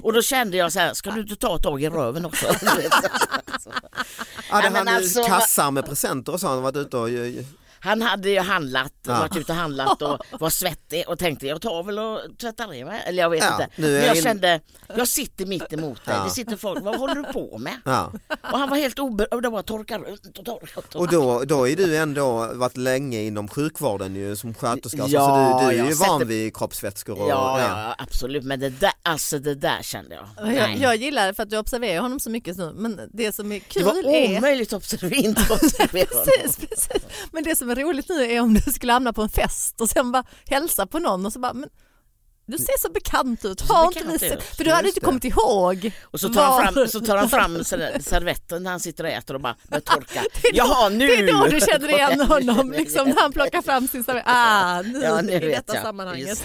Och 0.03 0.13
då 0.13 0.22
kände 0.22 0.58
jag 0.58 0.72
så 0.72 0.79
här, 0.79 0.93
ska 0.93 1.12
du 1.12 1.22
inte 1.22 1.36
ta 1.36 1.58
tag 1.58 1.84
i 1.84 1.89
röven 1.89 2.25
också? 2.25 2.46
Ja, 4.50 4.62
men 4.62 4.75
han 4.75 4.88
alltså, 4.88 5.24
kassar 5.24 5.72
med 5.72 5.86
presenter 5.86 6.34
och 6.34 6.39
så? 6.39 6.48
Han 6.48 6.62
varit 6.62 6.75
ute 6.75 6.98
och... 6.98 7.10
Han 7.84 8.02
hade 8.02 8.30
ju 8.30 8.40
handlat, 8.40 8.94
Ja. 9.08 9.20
varit 9.20 9.36
ute 9.38 9.52
och 9.52 9.58
handlat 9.58 10.02
och 10.02 10.20
var 10.40 10.50
svettig 10.50 11.04
och 11.08 11.20
tänkte 11.20 11.48
jag 11.48 11.62
tar 11.62 11.84
väl 11.84 12.00
och 12.00 12.20
tvättar 12.42 12.74
i 12.74 12.86
mig. 12.86 13.04
Eller 13.08 13.24
jag 13.24 13.30
vet 13.30 13.44
Ja, 13.44 13.52
inte. 13.54 13.68
nu 13.75 13.88
är 13.88 13.92
Men 13.92 14.00
jag 14.02 14.08
jag 14.10 14.16
in- 14.18 14.24
kände, 14.24 14.60
jag 14.98 15.08
sitter 15.08 15.46
mitt 15.46 15.74
emot 15.74 16.06
dig. 16.06 16.16
Ja. 16.18 16.24
Det 16.24 16.30
sitter 16.30 16.56
folk, 16.58 16.84
vad 16.84 16.96
håller 17.00 17.16
du 17.16 17.24
på 17.24 17.58
med? 17.58 17.74
Ja. 17.86 18.12
Och 18.52 18.60
han 18.60 18.70
var 18.70 18.78
helt 18.78 19.00
oberörd, 19.00 19.34
och 19.34 19.42
det 19.42 19.50
bara 19.50 19.63
torkar 19.63 20.00
runt 20.00 20.38
och 20.40 20.46
torkar. 20.46 20.78
Och, 20.78 20.90
torkar. 20.90 21.00
Och 21.00 21.08
då, 21.08 21.44
då 21.44 21.68
är 21.70 21.75
du 21.75 21.98
ändå 21.98 22.50
varit 22.54 22.78
länge 22.78 23.22
inom 23.22 23.48
sjukvården 23.48 24.16
ju 24.16 24.36
som 24.36 24.54
sköterska. 24.54 25.04
Ja, 25.08 25.60
så 25.62 25.68
du, 25.70 25.75
du 25.75 25.82
är 25.82 25.86
ju 25.88 25.96
sätter- 25.96 26.10
van 26.12 26.28
vid 26.28 26.56
kroppsvätskor 26.58 27.22
och... 27.22 27.30
Ja, 27.30 27.60
ja, 27.62 27.96
absolut. 27.98 28.44
Men 28.44 28.60
det 28.60 28.70
där, 28.70 28.92
alltså 29.04 29.40
det 29.40 29.56
där 29.56 29.80
kände 29.82 30.16
jag. 30.16 30.28
Jag, 30.38 30.46
Nej. 30.56 30.78
jag 30.82 30.96
gillar 30.96 31.28
det 31.28 31.34
för 31.34 31.44
att 31.44 31.50
du 31.50 31.58
observerar 31.58 32.02
honom 32.02 32.20
så 32.20 32.30
mycket 32.30 32.58
nu 32.58 32.74
men 32.75 33.00
det 33.13 33.36
som 33.36 33.52
är 33.52 33.56
det 33.56 33.60
kul 33.60 33.84
var 33.84 33.94
är 34.16 34.38
omöjligt 34.38 34.74
att 34.74 34.78
observera, 34.78 35.16
inte 35.16 35.54
observera. 35.54 36.06
Precis, 36.25 36.58
precis. 36.58 37.04
Men 37.32 37.44
det 37.44 37.56
som 37.56 37.70
är 37.70 37.73
roligt 37.75 38.10
nu 38.10 38.32
är 38.32 38.42
om 38.42 38.53
du 38.53 38.72
skulle 38.72 38.94
hamna 38.94 39.13
på 39.13 39.22
en 39.22 39.30
fest 39.30 39.82
och 39.82 39.89
sen 39.89 40.12
bara 40.12 40.24
hälsa 40.50 40.86
på 40.88 41.00
någon 41.00 41.25
och 41.25 41.34
så 41.34 41.39
bara, 41.39 41.53
men 41.53 41.70
du 42.46 42.58
ser 42.58 42.80
så 42.80 42.89
bekant 42.92 43.46
ut, 43.46 43.62
har 43.62 43.86
inte 43.86 44.00
bekant 44.00 44.13
vi 44.22 44.30
sett? 44.30 44.38
ut. 44.38 44.44
För 44.44 44.63
du 44.63 44.72
hade 44.72 44.88
inte 44.88 45.00
kommit 45.00 45.24
ihåg. 45.24 45.92
Och 46.03 46.20
så 46.20 46.30
tar, 46.30 46.42
han 46.44 46.51
var- 46.51 46.72
fram, 46.74 46.88
så 46.88 47.00
tar 47.00 47.18
han 47.18 47.30
fram 47.30 47.63
ser- 47.63 48.00
servetten 48.00 48.63
när 48.63 48.72
han 48.72 48.80
sitter 48.80 49.03
och 49.03 49.10
äter 49.10 49.34
och 49.36 49.42
bara 49.42 49.56
börjar 49.68 49.82
torka. 49.82 50.24
Det 50.42 50.48
är 50.48 50.51
då- 50.51 50.58
Jaha, 50.58 50.89
nu! 50.89 51.08
Det 51.08 51.13
är 51.30 51.32
då 51.34 51.48
du 51.48 51.60
känner 51.60 51.89
igen 51.89 52.22
honom, 52.27 52.72
liksom, 52.72 53.08
när 53.10 53.22
han 53.22 53.32
plockar 53.32 53.62
fram 53.62 53.88
sin 53.88 54.03
servett. 54.03 54.24
Ah, 54.27 54.82
nu, 54.82 55.00
Ja, 55.03 55.22
nu 55.22 55.32
i 55.34 55.39
detta 55.39 55.74
jag. 55.75 55.84
sammanhanget. 55.84 56.27
Just 56.30 56.44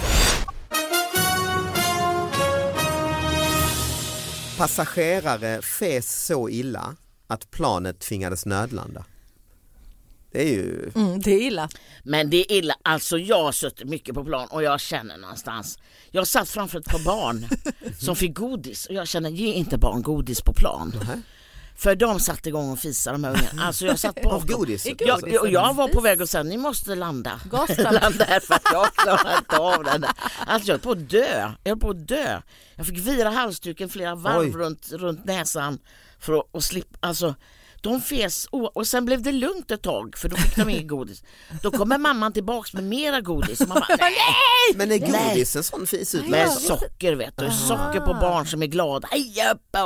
Passagerare 4.58 5.62
fes 5.62 6.26
så 6.26 6.48
illa 6.48 6.96
att 7.26 7.50
planet 7.50 8.00
tvingades 8.00 8.46
nödlanda. 8.46 9.04
Det 10.38 10.44
är 10.44 10.52
ju... 10.52 10.90
Mm, 10.94 11.20
det 11.20 11.30
är 11.30 11.40
illa. 11.40 11.68
Men 12.02 12.30
det 12.30 12.36
är 12.36 12.56
illa, 12.56 12.74
alltså 12.82 13.18
jag 13.18 13.42
har 13.42 13.52
suttit 13.52 13.88
mycket 13.88 14.14
på 14.14 14.24
plan 14.24 14.48
och 14.50 14.62
jag 14.62 14.80
känner 14.80 15.16
någonstans. 15.18 15.78
Jag 16.10 16.26
satt 16.26 16.48
framför 16.48 16.78
ett 16.78 16.84
par 16.84 17.04
barn 17.04 17.46
som 17.98 18.16
fick 18.16 18.34
godis 18.34 18.86
och 18.86 18.94
jag 18.94 19.08
känner 19.08 19.30
ge 19.30 19.52
inte 19.52 19.78
barn 19.78 20.02
godis 20.02 20.40
på 20.40 20.52
plan. 20.52 20.94
För 21.76 21.94
de 21.94 22.20
satte 22.20 22.48
igång 22.48 22.70
och 22.72 22.78
fisade 22.78 23.14
de 23.16 23.24
här 23.24 23.30
ungarna. 23.30 23.62
Alltså 23.62 23.86
jag 23.86 23.98
satt 23.98 24.22
bakom. 24.22 24.46
godis? 24.46 24.86
Jag, 24.98 25.40
och 25.40 25.48
jag 25.48 25.74
var 25.74 25.88
på 25.88 26.00
väg 26.00 26.20
och 26.20 26.28
säga 26.28 26.42
ni 26.42 26.56
måste 26.56 26.94
landa. 26.94 27.40
Landa 27.78 28.24
här 28.24 28.40
för 28.40 28.54
att 28.54 28.62
jag 28.72 28.94
klarar 28.94 29.38
inte 29.38 29.56
av 29.56 29.84
den 29.84 30.00
där. 30.00 30.10
Alltså 30.46 30.68
jag 30.68 30.74
höll 30.74 30.80
på 30.80 30.90
att 30.90 31.10
dö. 31.10 31.52
Jag 31.64 31.70
höll 31.70 31.78
på 31.78 31.90
att 31.90 32.08
dö. 32.08 32.40
Jag 32.76 32.86
fick 32.86 32.98
vira 32.98 33.30
halsduken 33.30 33.88
flera 33.88 34.14
varv 34.14 34.38
Oj. 34.38 34.50
runt, 34.50 34.92
runt 34.92 35.24
näsan 35.24 35.78
för 36.18 36.38
att, 36.38 36.56
att 36.56 36.64
slippa. 36.64 36.98
Alltså, 37.00 37.34
de 37.80 38.00
fes 38.00 38.46
och 38.50 38.86
sen 38.86 39.04
blev 39.04 39.22
det 39.22 39.32
lugnt 39.32 39.70
ett 39.70 39.82
tag 39.82 40.16
för 40.18 40.28
då 40.28 40.36
fick 40.36 40.56
de 40.56 40.68
inget 40.68 40.88
godis. 40.88 41.22
Då 41.62 41.70
kommer 41.70 41.98
mamman 41.98 42.32
tillbaks 42.32 42.72
med 42.72 42.84
mera 42.84 43.20
godis. 43.20 43.60
Och 43.60 43.68
man 43.68 43.82
bara, 43.88 43.96
nej! 43.98 44.74
Men 44.74 44.92
är 44.92 44.98
godis 45.28 45.56
en 45.56 45.64
sån 45.64 45.86
fis 45.86 46.14
ut? 46.14 46.28
Med 46.28 46.50
socker 46.52 47.14
vet 47.14 47.36
du, 47.36 47.50
socker 47.50 48.00
på 48.00 48.14
barn 48.14 48.46
som 48.46 48.62
är 48.62 48.66
glada. 48.66 49.08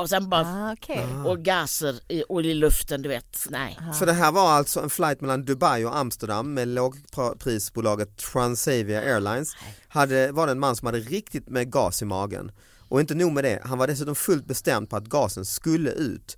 Och 0.00 0.08
sen 0.08 0.28
bara 0.30 0.46
Ah, 0.46 0.72
okej. 0.72 1.06
och 1.26 1.38
gaser 1.38 2.00
i, 2.08 2.24
och 2.28 2.42
i 2.42 2.54
luften 2.54 3.02
du 3.02 3.08
vet. 3.08 3.46
Nej. 3.50 3.78
Så 3.98 4.04
det 4.04 4.12
här 4.12 4.32
var 4.32 4.50
alltså 4.52 4.80
en 4.80 4.90
flight 4.90 5.20
mellan 5.20 5.44
Dubai 5.44 5.84
och 5.84 5.96
Amsterdam 5.96 6.54
med 6.54 6.68
lågprisbolaget 6.68 8.16
Transavia 8.16 9.00
Airlines. 9.00 9.52
Hade, 9.88 10.32
var 10.32 10.46
det 10.46 10.52
en 10.52 10.58
man 10.60 10.76
som 10.76 10.86
hade 10.86 10.98
riktigt 10.98 11.48
med 11.48 11.72
gas 11.72 12.02
i 12.02 12.04
magen. 12.04 12.52
Och 12.88 13.00
inte 13.00 13.14
nog 13.14 13.32
med 13.32 13.44
det, 13.44 13.60
han 13.64 13.78
var 13.78 13.86
dessutom 13.86 14.14
fullt 14.14 14.46
bestämd 14.46 14.90
på 14.90 14.96
att 14.96 15.04
gasen 15.04 15.44
skulle 15.44 15.90
ut. 15.90 16.36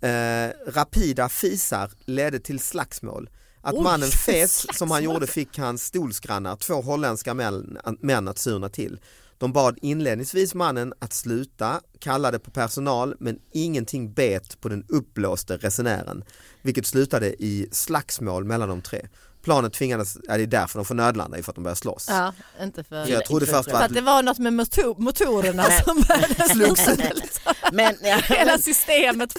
Eh, 0.00 0.50
rapida 0.66 1.28
fisar 1.28 1.90
ledde 2.04 2.38
till 2.38 2.60
slagsmål. 2.60 3.30
Att 3.60 3.74
Oj, 3.74 3.82
mannen 3.82 4.08
fes 4.26 4.66
som 4.78 4.90
han 4.90 5.04
gjorde 5.04 5.26
fick 5.26 5.58
hans 5.58 5.84
stolsgrannar, 5.84 6.56
två 6.56 6.74
holländska 6.74 7.34
män, 7.34 7.78
män 8.00 8.28
att 8.28 8.38
surna 8.38 8.68
till. 8.68 9.00
De 9.38 9.52
bad 9.52 9.78
inledningsvis 9.82 10.54
mannen 10.54 10.92
att 10.98 11.12
sluta, 11.12 11.80
kallade 11.98 12.38
på 12.38 12.50
personal 12.50 13.14
men 13.18 13.38
ingenting 13.52 14.12
bet 14.12 14.60
på 14.60 14.68
den 14.68 14.84
uppblåste 14.88 15.56
resenären. 15.56 16.24
Vilket 16.62 16.86
slutade 16.86 17.42
i 17.44 17.68
slagsmål 17.72 18.44
mellan 18.44 18.68
de 18.68 18.82
tre. 18.82 19.08
Planet 19.46 19.72
tvingades, 19.72 20.16
ja, 20.28 20.36
det 20.36 20.42
är 20.42 20.46
därför 20.46 20.78
de 20.78 20.84
får 20.84 20.94
nödlanda, 20.94 21.42
för 21.42 21.50
att 21.52 21.54
de 21.54 21.64
börjar 21.64 21.74
slåss. 21.74 22.06
Ja, 22.08 22.32
inte 22.62 22.84
för... 22.84 23.04
Så 23.06 23.12
jag 23.12 23.24
trodde 23.24 23.46
först 23.46 23.70
För 23.70 23.82
att 23.82 23.94
det 23.94 24.00
var 24.00 24.22
något 24.22 24.38
med 24.38 24.52
motor, 24.52 24.94
motorerna 25.02 25.62
som 25.64 26.00
började 26.08 26.48
Slogs 26.48 26.88
ut. 26.88 27.40
Men, 27.72 27.94
ja, 28.02 28.16
Hela 28.28 28.58
systemet, 28.58 29.36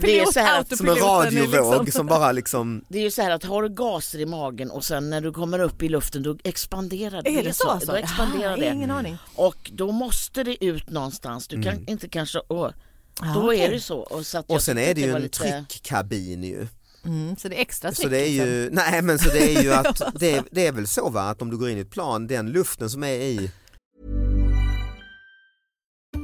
Det 0.00 0.18
är 0.20 0.32
så 0.32 0.40
här 0.40 0.60
att- 0.60 0.76
som 0.78 0.88
en 0.88 0.96
är 0.96 1.00
radiovåg 1.00 1.84
liksom- 1.84 1.86
som 2.00 2.06
bara 2.06 2.32
liksom 2.32 2.84
det 2.88 2.98
är 2.98 3.02
ju 3.02 3.10
så 3.10 3.22
här 3.22 3.30
att 3.30 3.44
har 3.44 3.62
du 3.62 3.68
gaser 3.68 4.18
i 4.20 4.26
magen 4.26 4.70
och 4.70 4.84
sen 4.84 5.10
när 5.10 5.20
du 5.20 5.32
kommer 5.32 5.58
upp 5.58 5.82
i 5.82 5.88
luften 5.88 6.22
då 6.22 6.36
expanderar 6.44 7.22
det. 7.22 7.30
Är 7.38 7.42
det 7.44 7.52
så? 7.52 7.68
alltså? 7.70 7.90
Då 7.90 7.96
expanderar 7.96 8.52
Ah, 8.52 8.56
det. 8.56 8.66
Ingen 8.74 8.90
aning. 8.90 9.18
Och 9.34 9.70
då 9.74 9.92
måste 9.92 10.44
det 10.44 10.64
ut 10.64 10.90
någonstans. 10.90 11.48
Du 11.48 11.62
kan 11.62 11.88
inte 11.88 12.08
kanske... 12.08 12.38
Och, 12.38 12.72
Ah, 13.20 13.34
då 13.34 13.44
okej. 13.46 13.60
är 13.60 13.70
det 13.70 13.80
så. 13.80 13.98
Och, 13.98 14.26
så 14.26 14.42
och 14.46 14.62
sen 14.62 14.78
är 14.78 14.94
det 14.94 15.00
ju 15.00 15.10
en 15.16 15.22
lite- 15.22 15.64
tryckkabin 15.68 16.44
ju. 16.44 16.66
Mm, 17.04 17.36
så 17.36 17.48
det 17.48 17.56
är 17.56 17.60
extra 17.60 17.90
tryck. 17.92 18.02
Så 18.02 18.08
det 18.08 18.20
är 18.20 18.26
liksom. 18.30 18.46
ju, 18.48 18.68
nej 18.72 19.02
men 19.02 19.18
så 19.18 19.28
det 19.28 19.56
är 19.56 19.62
ju 19.62 19.72
att 19.72 20.02
det, 20.20 20.32
är- 20.32 20.44
det 20.50 20.66
är 20.66 20.72
väl 20.72 20.86
så 20.86 21.08
va 21.10 21.20
att 21.22 21.42
om 21.42 21.50
du 21.50 21.56
går 21.56 21.70
in 21.70 21.78
i 21.78 21.80
ett 21.80 21.90
plan, 21.90 22.26
den 22.26 22.50
luften 22.52 22.90
som 22.90 23.04
är 23.04 23.12
i 23.14 23.50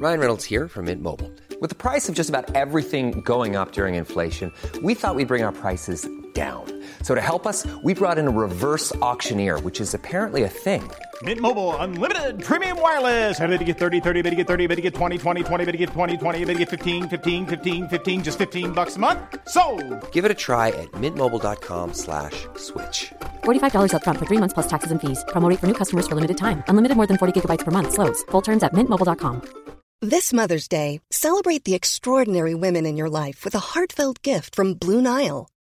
Ryan 0.01 0.19
Reynolds 0.21 0.45
here 0.51 0.69
from 0.69 0.85
Mint 0.85 1.03
Mobile. 1.03 1.31
With 1.61 1.71
the 1.71 1.91
price 1.91 2.09
of 2.09 2.15
just 2.19 2.31
about 2.31 2.55
everything 2.55 3.21
going 3.25 3.57
up 3.57 3.73
during 3.73 3.95
inflation, 3.97 4.53
we 4.83 4.95
thought 4.95 5.17
we'd 5.17 5.27
bring 5.29 5.45
our 5.45 5.53
prices 5.53 6.07
down. 6.39 6.65
So 7.03 7.15
to 7.15 7.21
help 7.21 7.47
us, 7.47 7.67
we 7.83 7.95
brought 7.95 8.19
in 8.19 8.29
a 8.29 8.31
reverse 8.47 8.95
auctioneer, 9.11 9.59
which 9.61 9.81
is 9.81 9.95
apparently 9.95 10.43
a 10.45 10.49
thing. 10.49 10.83
Mint 11.23 11.41
Mobile 11.41 11.75
unlimited 11.77 12.43
premium 12.49 12.81
wireless. 12.81 13.41
Ready 13.41 13.59
to 13.59 13.65
get 13.65 13.79
30, 13.79 14.01
30, 14.01 14.23
bit 14.23 14.31
to 14.31 14.37
get 14.37 14.47
30, 14.47 14.67
bit 14.69 14.77
to 14.77 14.83
get 14.83 14.95
20, 14.95 15.19
20, 15.19 15.43
20, 15.43 15.65
bit 15.65 15.73
to 15.73 15.79
get 15.79 15.89
20, 15.89 16.17
20, 16.17 16.45
bit 16.45 16.53
to 16.55 16.59
get 16.59 16.69
15, 16.69 17.09
15, 17.09 17.47
15, 17.47 17.89
15 17.89 18.23
just 18.23 18.39
15 18.39 18.73
bucks 18.73 18.95
a 18.97 18.99
month. 19.01 19.19
So, 19.49 19.63
Give 20.13 20.25
it 20.25 20.31
a 20.31 20.39
try 20.47 20.69
at 20.69 20.89
mintmobile.com 21.03 21.95
slash 21.95 22.47
switch. 22.57 23.13
$45 23.45 23.91
upfront 23.95 24.19
for 24.19 24.27
three 24.27 24.41
months 24.43 24.55
plus 24.55 24.69
taxes 24.69 24.93
and 24.93 25.01
fees. 25.01 25.25
Promo 25.33 25.49
rate 25.51 25.59
for 25.59 25.67
new 25.67 25.79
customers 25.83 26.07
for 26.07 26.15
limited 26.15 26.39
time. 26.39 26.63
Unlimited 26.69 26.97
more 26.97 27.09
than 27.09 27.19
40 27.19 27.33
gigabytes 27.35 27.65
per 27.65 27.73
month. 27.73 27.91
Slows. 27.95 28.23
Full 28.31 28.43
terms 28.43 28.63
at 28.63 28.73
mintmobile.com. 28.73 29.43
This 30.01 30.33
Mother's 30.33 30.69
Day, 30.69 31.01
celebrate 31.11 31.65
the 31.65 31.75
extraordinary 31.75 32.55
women 32.55 32.87
in 32.87 32.97
your 32.97 33.11
life 33.11 33.45
with 33.45 33.57
a 33.57 33.67
heartfelt 33.75 34.23
gift 34.23 34.55
from 34.55 34.75
Blue 34.75 35.03
Nile. 35.03 35.49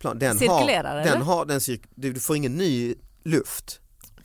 plan. 0.00 0.18
Den 0.18 0.38
Cirkulerar, 0.38 0.90
har, 0.90 1.00
eller? 1.00 1.12
den 1.12 1.22
har, 1.22 1.44
den 1.44 1.60
cirk, 1.60 1.82
du, 1.94 2.14
får 2.14 2.36
ingen 2.36 2.54
ny 2.56 2.94
luft 3.24 3.80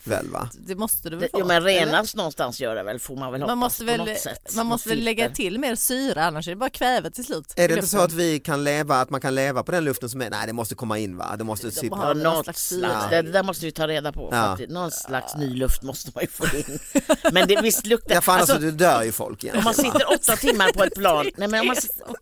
väl 0.08 0.30
va? 0.30 0.50
Det 0.68 0.76
måste 0.76 1.10
du 1.10 1.16
väl 1.16 1.30
få? 1.30 1.40
jo, 1.40 1.46
men 1.46 1.58
eller? 1.58 1.68
renas 1.68 2.16
någonstans 2.16 2.60
gör 2.62 2.76
det 2.76 2.84
väl, 2.84 3.00
får 3.00 3.16
man 3.16 3.32
väl 3.32 3.42
man 3.42 3.58
måste 3.58 3.80
på 3.80 3.86
väl, 3.86 3.98
något 3.98 4.18
sätt. 4.20 4.56
man 4.56 4.66
måste 4.66 4.90
Något 4.90 4.98
väl 4.98 5.04
lägga 5.04 5.30
till 5.30 5.60
mer 5.60 5.76
syra 5.76 6.26
annars 6.26 6.48
är 6.48 6.52
det 6.52 6.56
bara 6.56 6.70
kväve 6.70 7.12
till 7.12 7.26
slut. 7.26 7.54
Är 7.56 7.68
det 7.68 7.74
inte 7.74 7.88
så 7.88 8.00
att 8.00 8.12
vi 8.14 8.40
kan 8.40 8.64
leva, 8.64 8.96
att 9.02 9.10
man 9.10 9.22
kan 9.22 9.36
leva 9.36 9.64
på 9.64 9.72
den 9.72 9.84
luften 9.86 10.10
som 10.10 10.22
är, 10.22 10.30
nej 10.30 10.48
det 10.48 10.54
måste 10.54 10.76
komma 10.76 10.98
in 11.00 11.18
va? 11.18 11.36
Det 11.38 11.44
måste 11.44 11.68
De 11.68 11.72
sitta. 11.72 11.96
har 11.96 12.08
Ja, 12.08 12.14
någon 12.14 12.24
något 12.24 12.44
slags 12.46 12.68
slags, 12.68 12.94
syra. 13.04 13.08
det, 13.10 13.22
det 13.22 13.32
där 13.32 13.44
måste 13.44 13.66
vi 13.66 13.72
ta 13.72 13.88
reda 13.88 14.12
på. 14.12 14.30
Ja. 14.32 14.58
någon 14.70 14.92
slags 14.92 15.36
ny 15.36 15.56
luft 15.56 15.82
måste 15.84 16.12
man 16.16 16.24
ju 16.24 16.28
få 16.30 16.58
in. 16.58 16.80
Men 17.32 17.48
det, 17.48 17.62
visst 17.62 17.86
luktar... 17.86 18.16
Ja 18.16 18.22
för 18.22 18.32
annars 18.32 18.50
alltså, 18.50 18.70
så 18.70 18.76
dör 18.76 19.04
ju 19.04 19.12
folk 19.12 19.44
igen. 19.44 19.58
om 19.58 19.64
man 19.64 19.74
sitter 19.74 20.12
åtta 20.14 20.36
timmar 20.36 20.72
på 20.74 20.84
ett 20.84 20.96
plan, 20.96 21.26
nej, 21.38 21.48
men 21.48 21.60
om 21.62 21.68
man, 21.68 21.76
Det 21.76 21.82
är 21.82 21.82
sit- 21.82 22.16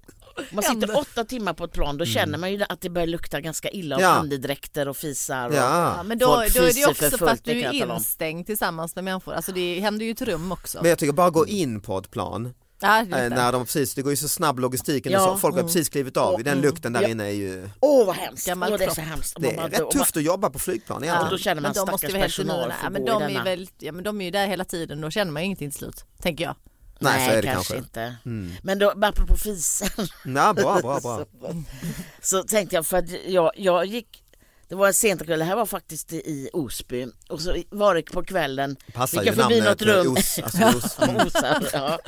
Man 0.51 0.63
sitter 0.63 0.97
åtta 0.97 1.23
timmar 1.23 1.53
på 1.53 1.63
ett 1.63 1.71
plan, 1.71 1.97
då 1.97 2.05
känner 2.05 2.37
man 2.37 2.51
ju 2.51 2.63
att 2.69 2.81
det 2.81 2.89
börjar 2.89 3.07
lukta 3.07 3.41
ganska 3.41 3.69
illa 3.69 3.95
av 3.95 4.01
Ja. 4.01 4.07
andedräkter 4.07 4.87
och 4.87 4.97
fisar. 4.97 5.47
Och, 5.49 5.55
Ja. 5.55 5.93
Ja, 5.97 6.03
men 6.03 6.17
då, 6.17 6.25
Folk 6.25 6.53
då 6.53 6.61
är 6.61 6.67
det 6.67 6.73
för 6.73 6.89
också 6.89 7.09
för 7.09 7.17
fullt, 7.17 7.31
att 7.31 7.43
du 7.43 7.51
är 7.51 7.73
instängd 7.73 8.45
tillsammans 8.45 8.95
med 8.95 9.03
människor. 9.03 9.33
Alltså 9.33 9.51
det 9.51 9.79
händer 9.79 10.03
ju 10.05 10.09
i 10.09 10.13
ett 10.13 10.21
rum 10.21 10.51
också. 10.51 10.77
Men 10.81 10.89
jag 10.89 10.99
tycker 10.99 11.13
bara 11.13 11.29
gå 11.29 11.47
in 11.47 11.81
på 11.81 11.97
ett 11.97 12.11
plan 12.11 12.53
ja, 12.79 13.05
det 13.09 13.17
eh, 13.23 13.29
det. 13.29 13.35
när 13.35 13.51
de 13.51 13.65
precis, 13.65 13.93
det 13.95 14.01
går 14.01 14.11
ju 14.11 14.17
så 14.17 14.27
snabb 14.27 14.59
logistiken, 14.59 15.11
Ja. 15.11 15.19
så 15.19 15.37
folk 15.37 15.55
har 15.55 15.63
precis 15.63 15.89
klivit 15.89 16.17
av, 16.17 16.43
den 16.43 16.61
lukten 16.61 16.93
där 16.93 17.01
Ja. 17.01 17.07
inne 17.07 17.23
är 17.23 17.31
ju, 17.31 17.69
Åh 17.79 18.05
vad 18.05 18.15
hemskt! 18.15 18.47
Åh, 18.49 18.77
det 18.77 18.85
är 18.85 18.89
så 18.89 19.01
hemskt. 19.01 19.35
det 19.39 19.51
är 19.51 19.55
bara- 19.55 19.67
rätt 19.67 19.91
tufft 19.91 20.17
att 20.17 20.23
jobba 20.23 20.49
på 20.49 20.59
flygplan 20.59 21.03
Ja, 21.03 21.23
och 21.23 21.29
då 21.29 21.37
känner 21.37 21.61
man 21.61 21.71
men 21.75 21.85
de 21.85 21.91
måste 21.91 22.07
stackars 22.07 22.13
vara 22.13 22.21
helt 22.21 22.35
personal 22.35 22.71
får 22.71 22.73
Ja, 22.83 22.89
men 22.89 23.05
de, 23.05 23.21
är 23.23 23.27
denna. 23.27 23.43
väl, 23.43 23.69
ja, 23.79 23.91
men 23.91 24.03
de 24.03 24.21
är 24.21 24.25
ju 24.25 24.31
där 24.31 24.47
hela 24.47 24.65
tiden, 24.65 25.01
då 25.01 25.09
känner 25.09 25.31
man 25.31 25.41
ju 25.41 25.45
ingenting 25.45 25.69
till 25.71 25.77
slut, 25.79 26.05
tänker 26.21 26.43
jag. 26.43 26.55
Nej, 26.99 27.17
Nej, 27.17 27.29
så 27.29 27.31
är 27.37 27.41
det 27.41 27.47
kanske, 27.47 27.73
kanske. 27.73 27.77
inte. 27.77 28.15
Mm. 28.25 28.51
Men 28.63 28.79
då, 28.79 28.93
apropå 29.01 29.37
fisen 29.37 29.89
Ja, 30.25 30.53
bra, 30.53 30.79
bra, 30.81 30.99
bra. 30.99 31.25
så 32.21 32.43
tänkte 32.43 32.75
jag 32.75 32.85
för 32.85 32.97
att 32.97 33.09
jag, 33.27 33.51
jag 33.55 33.85
gick 33.85 34.19
det 34.67 34.75
var 34.75 34.87
en 34.87 34.93
sent 34.93 35.25
kväll, 35.25 35.39
det 35.39 35.45
här 35.45 35.55
var 35.55 35.65
faktiskt 35.65 36.13
i 36.13 36.49
Osby 36.53 37.07
och 37.29 37.41
så 37.41 37.55
var 37.69 37.95
det 37.95 38.01
på 38.01 38.23
kvällen 38.23 38.75
Passar 38.93 39.17
gick 39.23 39.27
jag 39.27 39.35
förbi 39.35 39.61
namnet 39.61 39.79
något 39.79 39.87
rum. 39.87 40.07
eh, 40.07 40.13
Os, 40.13 40.39
alltså 40.39 40.77
Os. 40.77 40.97
Mm. 41.09 41.27
Osar, 41.27 41.69
ja. 41.73 41.99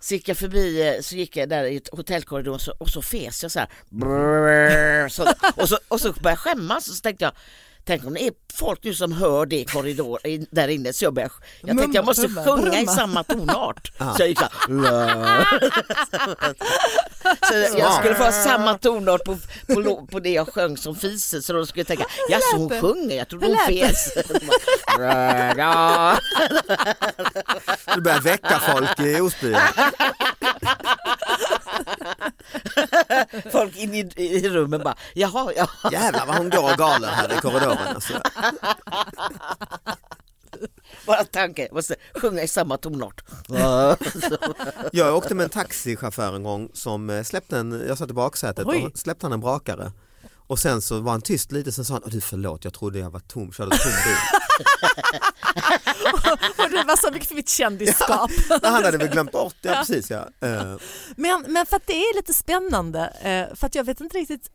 Så 0.00 0.14
gick 0.14 0.28
jag 0.28 0.36
förbi, 0.36 0.88
eh, 0.88 1.00
så 1.02 1.16
gick 1.16 1.36
jag 1.36 1.48
där 1.48 1.64
i 1.64 1.76
ett 1.76 1.88
hotellkorridor 1.92 2.52
och 2.54 2.60
så, 2.60 2.74
och 2.78 2.88
så 2.88 3.02
fes 3.02 3.42
jag 3.42 3.52
så 3.52 3.58
här. 3.58 3.68
Brrr, 3.88 5.08
så, 5.08 5.26
och, 5.56 5.68
så, 5.68 5.78
och 5.88 6.00
så 6.00 6.12
började 6.12 6.30
jag 6.30 6.38
skämmas 6.38 6.88
och 6.88 6.94
så 6.94 7.00
tänkte 7.00 7.24
jag 7.24 7.32
Tänk 7.84 8.06
om 8.06 8.14
det 8.14 8.26
är 8.26 8.32
folk 8.54 8.84
nu 8.84 8.94
som 8.94 9.12
hör 9.12 9.46
det 9.46 9.56
i 9.60 9.64
korridor 9.64 10.26
i- 10.26 10.46
där 10.50 10.68
inne 10.68 10.92
så 10.92 11.04
jag 11.04 11.14
började, 11.14 11.34
jag 11.60 11.78
tänkte 11.78 11.98
jag 11.98 12.04
måste 12.04 12.28
Mumma, 12.28 12.44
sjunga 12.44 12.80
i 12.80 12.86
samma 12.86 13.24
tonart. 13.24 13.92
Så 13.98 14.14
jag 14.18 14.28
gick 14.28 14.38
så. 14.38 14.46
Så 17.48 17.54
jag 17.78 17.94
skulle 17.94 18.14
få 18.14 18.32
samma 18.32 18.78
tonart 18.78 19.24
på, 19.24 19.36
på, 19.74 20.06
på 20.06 20.20
det 20.20 20.30
jag 20.30 20.48
sjöng 20.54 20.76
som 20.76 20.96
fise 20.96 21.42
så 21.42 21.52
de 21.52 21.66
skulle 21.66 21.84
tänka, 21.84 22.04
jaså 22.30 22.56
hon 22.56 22.80
sjunger, 22.80 23.16
jag 23.16 23.28
trodde 23.28 23.46
hon 23.46 23.56
fes. 23.66 24.14
Du 27.94 28.00
börjar 28.00 28.20
väcka 28.20 28.58
folk 28.72 29.00
i 29.00 29.20
Osby. 29.20 29.54
Folk 33.52 33.76
in 33.76 33.94
i, 33.94 34.12
i 34.16 34.48
rummen 34.48 34.82
bara, 34.82 34.96
jaha, 35.14 35.52
jaha. 35.56 35.92
Jävlar 35.92 36.26
vad 36.26 36.36
hon 36.36 36.50
går 36.50 36.72
och 36.72 36.78
galer 36.78 37.08
här 37.08 37.32
i 37.32 37.36
korridoren. 37.36 37.78
Alltså. 37.94 38.12
Bara 41.06 41.24
tanke, 41.24 41.62
jag 41.62 41.72
måste 41.72 41.96
sjunga 42.14 42.42
i 42.42 42.48
samma 42.48 42.76
tonart. 42.76 43.24
Jag 44.92 45.16
åkte 45.16 45.34
med 45.34 45.44
en 45.44 45.50
taxichaufför 45.50 46.34
en 46.36 46.42
gång 46.42 46.70
som 46.72 47.10
eh, 47.10 47.22
släppte 47.22 47.58
en, 47.58 47.84
jag 47.88 47.98
satt 47.98 48.10
i 48.10 48.12
baksätet 48.12 48.66
Oj. 48.66 48.84
och 48.84 48.98
släppte 48.98 49.26
han 49.26 49.32
en 49.32 49.40
brakare. 49.40 49.92
Och 50.50 50.58
sen 50.58 50.82
så 50.82 51.00
var 51.00 51.12
han 51.12 51.20
tyst 51.22 51.52
lite, 51.52 51.72
sen 51.72 51.84
sa 51.84 51.94
han, 51.94 52.02
"Åh, 52.04 52.10
du 52.10 52.20
förlåt 52.20 52.64
jag 52.64 52.74
trodde 52.74 52.98
jag 52.98 53.10
var 53.10 53.20
tom, 53.20 53.52
körde 53.52 53.70
tom 53.78 53.92
bil. 54.04 54.16
Och 56.64 56.70
det 56.70 56.84
var 56.86 56.96
så 56.96 57.12
mycket 57.12 57.28
för 57.28 57.34
mitt 57.34 57.48
kändisskap. 57.48 58.30
Men 58.48 58.60
han 58.72 58.84
hade 58.84 58.98
väl 58.98 59.08
glömt 59.08 59.32
bort, 59.32 59.54
ja 59.62 59.72
precis 59.74 60.10
ja. 60.16 60.28
Eh, 60.40 60.76
Men, 61.16 61.44
men 61.48 61.66
för 61.66 61.76
att 61.76 61.86
det 61.86 61.92
är 61.92 62.16
lite 62.16 62.34
spännande, 62.34 63.00
eh, 63.22 63.56
för 63.56 63.66
att 63.66 63.74
jag 63.74 63.84
vet 63.84 64.00
inte 64.00 64.18
riktigt, 64.18 64.50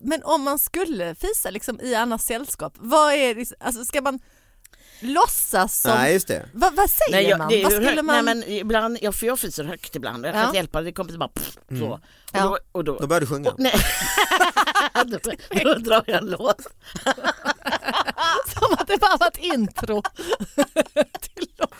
men 0.00 0.22
om 0.22 0.42
man 0.42 0.58
skulle 0.58 1.14
fisa 1.14 1.50
liksom 1.50 1.80
i 1.80 1.94
annars 1.94 2.20
sällskap, 2.20 2.72
vad 2.78 3.12
är 3.14 3.34
det, 3.34 3.52
alltså 3.60 3.84
ska 3.84 4.00
man 4.00 4.18
låtsas 5.02 5.80
som, 5.80 5.90
Nej 5.94 6.12
just 6.12 6.28
det. 6.28 6.46
vad, 6.52 6.74
vad 6.74 6.90
säger 6.90 7.12
Nej, 7.12 7.28
jag, 7.28 7.38
man? 7.38 7.48
det 7.48 7.62
vad 7.62 7.72
skulle 7.72 7.86
högt, 7.86 8.02
man... 8.04 8.24
nej 8.24 8.34
men 8.34 8.44
ibland, 8.48 8.98
jag, 9.00 9.14
för 9.14 9.26
jag 9.26 9.38
fiser 9.38 9.64
högt 9.64 9.96
ibland, 9.96 10.26
jag 10.26 10.32
kan 10.32 10.40
Ja. 10.40 10.46
inte 10.46 10.56
hjälpa 10.56 10.80
det, 10.80 10.84
det 10.84 10.92
kommer 10.92 11.18
bara 11.18 11.28
pff, 11.28 11.58
så. 11.78 11.86
Och 11.92 12.00
Ja. 12.32 12.42
då, 12.42 12.58
och 12.72 12.84
då, 12.84 12.98
Då 12.98 13.06
började 13.06 13.26
du 13.26 13.30
sjunga. 13.30 13.54
nej. 13.58 13.74
då, 15.06 15.18
då 15.64 15.74
drar 15.74 16.04
jag 16.06 16.18
en 16.18 16.26
låt. 16.26 16.66
Som 18.58 18.72
att 18.78 18.86
det 18.86 18.98
bara 19.00 19.16
var 19.16 19.28
ett 19.28 19.38
intro. 19.38 20.02
till 21.20 21.46
låt. 21.58 21.74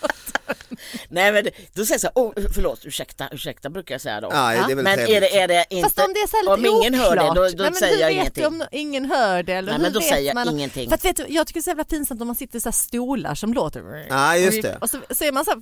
Nej 1.08 1.32
men 1.32 1.44
då 1.74 1.84
säger 1.86 1.94
jag 1.94 2.00
så 2.00 2.06
här, 2.06 2.12
oh, 2.14 2.52
förlåt, 2.54 2.84
ursäkta, 2.84 3.28
ursäkta 3.32 3.70
brukar 3.70 3.94
jag 3.94 4.00
säga 4.00 4.20
då. 4.20 4.28
Ja, 4.32 4.64
det 4.66 4.72
är 4.72 4.74
väl 4.74 4.84
men 4.84 4.98
är 4.98 5.20
det, 5.20 5.38
är 5.38 5.48
det 5.48 5.64
inte, 5.70 5.82
Fast 5.82 5.98
om 5.98 6.12
det 6.14 6.20
är 6.20 6.26
så 6.26 6.36
här 6.36 6.56
lite 6.56 6.70
om 6.70 6.76
ingen 6.82 6.94
hör 6.94 7.16
det 7.16 7.22
då, 7.22 7.30
oklart, 7.30 7.52
då 7.52 7.62
nej, 7.62 7.70
men 7.70 7.74
säger 7.74 8.00
jag 8.00 8.12
ingenting. 8.12 8.46
Om 8.46 8.64
ingen 8.72 9.04
hör 9.04 9.42
det? 9.42 9.52
Eller 9.52 9.72
Nej, 9.72 9.80
men 9.80 9.92
då 9.92 9.98
vet 9.98 10.08
säger 10.08 10.26
jag 10.26 10.34
man, 10.34 10.48
ingenting. 10.48 10.88
För 10.88 10.94
att, 10.94 11.04
vet 11.04 11.16
du, 11.16 11.26
jag 11.28 11.46
tycker 11.46 11.60
det 11.60 11.60
är 11.60 11.64
så 11.64 11.70
jävla 11.70 11.84
pinsamt 11.84 12.20
om 12.20 12.26
man 12.26 12.36
sitter 12.36 12.58
i 12.58 12.60
så 12.60 12.68
här 12.68 12.72
stolar 12.72 13.34
som 13.34 13.54
låter. 13.54 14.06
Ja 14.08 14.36
just 14.36 14.62
det. 14.62 14.78
Och 14.80 14.90
så, 14.90 14.98
så 15.10 15.24
är 15.24 15.32
man 15.32 15.44
så 15.44 15.50
här, 15.50 15.60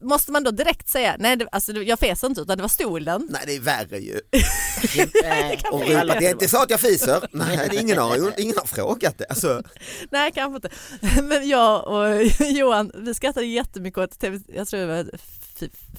måste 0.00 0.32
man 0.32 0.44
då 0.44 0.50
direkt 0.50 0.88
säga, 0.88 1.16
nej 1.18 1.36
det, 1.36 1.48
alltså, 1.52 1.72
det- 1.72 1.82
jag 1.82 1.98
fes 1.98 2.24
inte 2.24 2.40
utan 2.40 2.56
det 2.56 2.62
var 2.62 2.68
stolen. 2.68 3.28
Nej 3.30 3.42
det 3.46 3.56
är 3.56 3.60
värre 3.60 3.98
ju. 3.98 4.20
Nej, 5.22 5.60
Och 5.72 5.80
det 5.80 6.26
är 6.26 6.30
inte 6.30 6.48
så 6.48 6.62
att 6.62 6.70
jag 6.70 6.80
fiser, 6.80 7.28
nej 7.32 7.68
det 7.70 7.76
är 7.76 7.80
ingen 7.80 7.98
har, 7.98 8.40
ingen 8.40 8.58
har 8.58 8.66
frågat 8.66 9.18
det. 9.18 9.24
Alltså, 9.28 9.62
Nej 10.10 10.32
kanske 10.32 10.56
inte. 10.56 11.22
Men 11.22 11.48
jag 11.48 11.86
och 11.86 12.22
Johan, 12.40 12.92
vi 12.94 13.14
skrattade 13.14 13.46
jättemycket 13.46 13.98
åt 13.98 14.18
TV, 14.18 14.40
jag 14.46 14.68
tror 14.68 14.80
det 14.80 14.86
var 14.86 15.10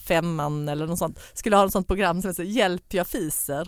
femman 0.08 0.70
eller 0.70 0.88
något 0.88 1.00
sånt, 1.00 1.20
skulle 1.34 1.56
ha 1.56 1.64
något 1.64 1.72
sånt 1.72 1.88
program 1.88 2.22
som 2.22 2.30
heter 2.30 2.44
Hjälp 2.44 2.94
jag 2.94 3.08
fiser. 3.08 3.68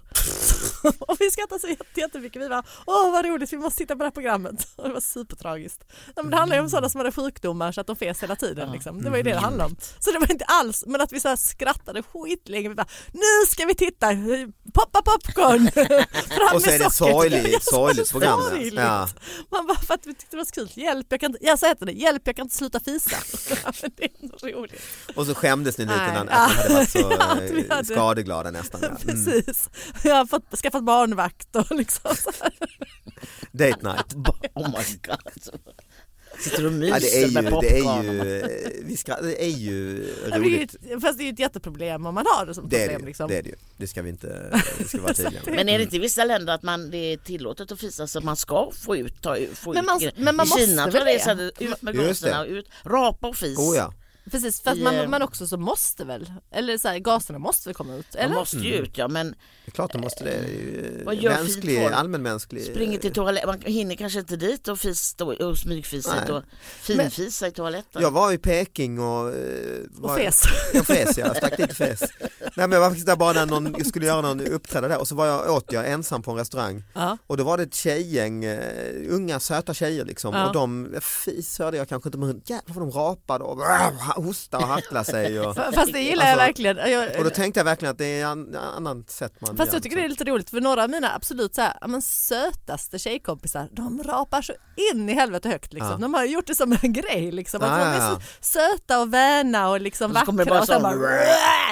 och 0.99 1.15
vi 1.19 1.31
skrattade 1.31 1.61
så 1.61 1.67
jätte- 1.67 1.99
jättemycket, 1.99 2.41
vi 2.41 2.49
bara 2.49 2.63
åh 2.85 3.11
vad 3.11 3.25
roligt 3.25 3.53
vi 3.53 3.57
måste 3.57 3.77
titta 3.77 3.93
på 3.95 3.97
det 3.99 4.03
här 4.05 4.11
programmet. 4.11 4.67
Och 4.75 4.83
det 4.87 4.93
var 4.93 5.01
supertragiskt. 5.01 5.83
Nej, 6.05 6.13
men 6.15 6.29
det 6.29 6.37
handlar 6.37 6.55
ju 6.57 6.63
om 6.63 6.69
sådana 6.69 6.89
som 6.89 6.99
hade 6.99 7.11
sjukdomar 7.11 7.71
så 7.71 7.81
att 7.81 7.87
de 7.87 7.95
fes 7.95 8.23
hela 8.23 8.35
tiden. 8.35 8.71
Liksom. 8.71 9.01
Det 9.03 9.09
var 9.09 9.17
ju 9.17 9.23
det 9.23 9.29
det 9.33 9.39
handlade 9.39 9.69
om. 9.69 9.75
Så 9.99 10.11
det 10.11 10.19
var 10.19 10.31
inte 10.31 10.45
alls, 10.45 10.83
men 10.87 11.01
att 11.01 11.11
vi 11.11 11.19
så 11.19 11.27
här 11.29 11.35
skrattade 11.35 12.03
skitlänge, 12.03 12.69
vi 12.69 12.75
bara 12.75 12.87
nu 13.13 13.47
ska 13.51 13.65
vi 13.65 13.75
titta, 13.75 14.07
poppa 14.73 15.01
popcorn! 15.01 15.71
Fram 16.37 16.55
och 16.55 16.61
så 16.61 16.69
är 16.69 16.79
det 16.79 16.91
sorgligt, 16.91 17.53
Ja, 17.53 17.59
sorgligt 17.59 18.11
program. 18.11 18.39
Ja. 18.73 19.07
Man 19.51 19.67
bara 19.67 19.77
för 19.79 19.93
att 19.93 20.05
vi 20.07 20.13
tyckte 20.13 20.27
det 20.31 20.37
var 20.37 20.45
så 20.45 20.51
kul. 20.51 20.69
Hjälp, 20.75 21.07
jag 21.09 21.19
kan 21.19 21.31
inte, 21.31 21.45
ja 21.45 21.57
så 21.57 21.65
heter 21.65 21.85
det, 21.85 21.91
hjälp 21.91 22.21
jag 22.25 22.35
kan 22.35 22.45
inte 22.45 22.55
sluta 22.55 22.79
fisa. 22.79 23.17
Det 23.97 24.03
är 24.05 24.53
roligt. 24.55 24.81
Och 25.15 25.25
så 25.25 25.35
skämdes 25.35 25.77
ni 25.77 25.85
lite 25.85 25.97
när 25.97 26.19
att 26.19 26.25
ni 26.25 26.31
hade 26.61 26.73
varit 26.73 26.89
så 26.89 26.99
Ja, 26.99 27.41
eh, 27.41 27.69
hade- 27.75 27.85
skadeglada 27.85 28.51
nästan. 28.51 28.79
Ja. 28.83 28.87
Mm. 28.87 28.97
Precis. 29.25 29.69
Jag 30.03 30.15
har 30.15 30.25
fått, 30.25 30.43
skaffat 30.71 30.83
barnvakt 30.85 31.55
och 31.55 31.71
liksom 31.71 32.15
så 32.15 32.31
här. 32.41 32.53
Date 33.51 33.83
night. 33.87 34.15
Oh 34.53 34.67
my 34.67 34.85
god. 35.07 35.61
Sitter 36.39 36.65
och 36.65 36.71
myser 36.71 36.93
Ja, 36.93 36.99
det, 36.99 37.23
är 37.23 37.27
ju, 37.27 37.31
med 37.33 37.43
popcorn. 37.51 37.61
det 37.61 37.77
är 37.79 38.03
ju, 38.03 38.83
vi 38.85 38.95
skra- 38.95 39.21
det 39.23 39.43
är 39.45 39.49
ju 39.49 40.07
Ja, 40.23 40.29
det 40.29 40.35
är 40.35 40.49
ju 40.49 40.55
roligt. 40.57 40.75
ett- 40.75 41.01
Fast 41.01 41.17
det 41.17 41.23
är 41.23 41.25
ju 41.25 41.31
ett 41.33 41.39
jätteproblem 41.39 42.05
om 42.05 42.15
man 42.15 42.25
har 42.35 42.45
det 42.45 42.53
som 42.53 42.69
Det 42.69 42.75
är 42.83 42.87
problem. 42.87 42.99
det, 43.01 43.03
ju, 43.03 43.07
liksom. 43.07 43.27
det 43.27 43.37
är 43.37 43.43
det 43.43 43.49
ju. 43.49 43.55
Det 43.77 43.87
ska 43.87 44.01
vi 44.01 44.09
inte, 44.09 44.59
det 44.77 44.87
ska 44.87 45.01
vara 45.01 45.13
tydliga 45.13 45.41
med. 45.45 45.55
Men 45.55 45.69
är 45.69 45.77
det 45.77 45.83
inte 45.83 45.95
i 45.95 45.99
vissa 45.99 46.25
länder 46.25 46.53
att 46.53 46.63
man, 46.63 46.91
det 46.91 46.97
är 46.97 47.17
tillåtet 47.17 47.71
att 47.71 47.79
fisa 47.79 48.07
så 48.07 48.17
att 48.17 48.23
man 48.25 48.37
ska 48.37 48.71
få 48.85 48.95
ut, 48.97 49.21
ta, 49.21 49.37
få 49.53 49.73
Men 49.73 49.85
man- 49.85 50.03
ut 50.03 50.17
men 50.17 50.35
man 50.35 50.45
I 50.45 50.49
måste 50.49 50.65
Kina 50.65 50.83
väl 50.85 50.91
tror 50.93 51.07
jag 51.07 51.17
det 51.17 51.31
är 51.31 51.35
det? 51.59 51.65
ut 51.65 51.81
med 51.81 51.95
gaserna, 51.97 52.45
ut, 52.45 52.69
rapa 52.83 53.27
och 53.27 53.35
fis. 53.35 53.59
Oh 53.59 53.75
ja. 53.77 53.93
Precis, 54.31 54.61
för 54.61 54.71
att 54.71 54.77
I, 54.77 54.83
man, 54.83 54.95
eh, 54.95 55.07
man 55.07 55.21
också 55.21 55.47
så 55.47 55.57
måste 55.57 56.05
väl, 56.05 56.33
eller 56.51 56.77
så 56.77 56.87
här, 56.87 56.97
gaserna 56.99 57.39
måste 57.39 57.69
väl 57.69 57.75
komma 57.75 57.95
ut? 57.95 58.05
De 58.11 58.17
Eller? 58.19 58.35
måste 58.35 58.57
ju 58.57 58.73
ut 58.75 58.97
ja 58.97 59.07
men 59.07 59.27
Det 59.29 59.35
är 59.65 59.71
klart 59.71 59.91
de 59.91 60.01
måste 60.01 60.23
det. 60.23 60.29
det. 60.31 61.09
är 61.09 61.13
gör 61.13 61.31
Mänsklig, 61.31 61.77
allmänmänsklig. 61.83 62.63
springer 62.65 62.97
till 62.99 63.13
toaletten, 63.13 63.47
man 63.49 63.61
hinner 63.61 63.95
kanske 63.95 64.19
inte 64.19 64.35
dit 64.35 64.67
och, 64.67 64.79
fis, 64.79 65.15
och, 65.19 65.33
och 65.33 65.57
smygfisa 65.57 66.15
Nej. 66.15 66.31
och 66.31 66.43
finfisa 66.81 67.47
i 67.47 67.51
toaletten. 67.51 68.01
Jag 68.01 68.11
var 68.11 68.31
i 68.31 68.37
Peking 68.37 68.99
och... 68.99 69.29
eh, 69.29 69.35
Och 69.95 70.09
var- 70.09 70.17
fes. 70.17 70.41
Jag 70.73 70.85
fes, 70.87 71.17
jag 71.17 71.37
stack 71.37 71.57
dit 71.57 71.69
och 71.71 71.77
fes. 71.77 72.01
Nej 72.29 72.39
men 72.55 72.71
jag 72.71 72.79
var 72.79 72.87
faktiskt 72.89 73.07
där 73.07 73.15
bara 73.15 73.33
när 73.33 73.45
någon 73.45 73.75
jag 73.77 73.85
skulle 73.87 74.05
göra 74.05 74.21
någon 74.21 74.41
uppträda 74.41 74.87
där 74.87 74.99
och 74.99 75.07
så 75.07 75.15
var 75.15 75.25
jag, 75.25 75.49
åt 75.55 75.71
jag 75.71 75.91
ensam 75.91 76.21
på 76.21 76.31
en 76.31 76.37
restaurang 76.37 76.83
Ja. 76.93 77.17
och 77.27 77.37
då 77.37 77.43
var 77.43 77.57
det 77.57 77.63
ett 77.63 77.75
tjejgäng, 77.75 78.43
eh, 78.45 78.93
unga 79.09 79.39
söta 79.39 79.73
tjejer 79.73 80.05
liksom 80.05 80.33
Ja. 80.35 80.47
och 80.47 80.53
de, 80.53 80.95
fis 81.01 81.59
hörde 81.59 81.77
jag 81.77 81.89
kanske 81.89 82.07
inte 82.07 82.17
men 82.17 82.41
jävlar 82.45 82.75
vad 82.75 82.83
de 82.87 82.91
rapade 82.91 83.43
och 83.43 83.57
hostade 84.11 84.63
och 84.63 84.69
harklade 84.69 85.05
sig. 85.05 85.39
Och, 85.39 85.55
Fast 85.55 85.93
det 85.93 85.99
gillar 86.01 86.25
jag 86.25 86.31
Alltså, 86.31 86.45
verkligen. 86.63 86.91
Jag, 86.91 87.17
och 87.17 87.23
då 87.23 87.29
tänkte 87.29 87.59
jag 87.59 87.65
verkligen 87.65 87.91
att 87.91 87.97
det 87.97 88.21
är 88.21 88.25
en 88.25 88.55
annan 88.75 89.05
sätt 89.07 89.33
man 89.41 89.57
Fast 89.57 89.67
gör 89.71 89.75
jag 89.75 89.83
tycker 89.83 89.95
det 89.97 90.03
är 90.05 90.09
lite 90.09 90.23
roligt 90.23 90.49
för 90.49 90.61
några 90.61 90.83
av 90.83 90.89
mina 90.89 91.15
absolut 91.15 91.55
så 91.55 91.61
här, 91.61 91.73
ja, 91.81 91.87
men 91.87 92.01
sötaste 92.01 92.99
tjejkompisar 92.99 93.67
de 93.71 94.03
rapar 94.03 94.41
så 94.41 94.53
in 94.93 95.09
i 95.09 95.13
helvete 95.13 95.49
högt 95.49 95.73
liksom. 95.73 95.91
Ja. 95.91 95.97
De 95.97 96.13
har 96.13 96.23
gjort 96.25 96.47
det 96.47 96.55
som 96.55 96.77
en 96.81 96.93
grej 96.93 97.31
liksom. 97.31 97.61
Att 97.61 97.69
Ja, 97.69 97.77
de 97.77 97.83
är 97.91 97.95
ja, 97.97 98.09
så 98.15 98.21
söta 98.41 99.01
och 99.01 99.13
väna 99.13 99.69
och 99.69 99.81
liksom 99.81 100.11
Och 100.11 100.17
så 100.17 100.31
vackra. 100.31 100.45
bara 100.45 100.59
Och 100.61 100.67
sen 100.67 100.75
så- 100.81 100.83
bara, 100.99 101.21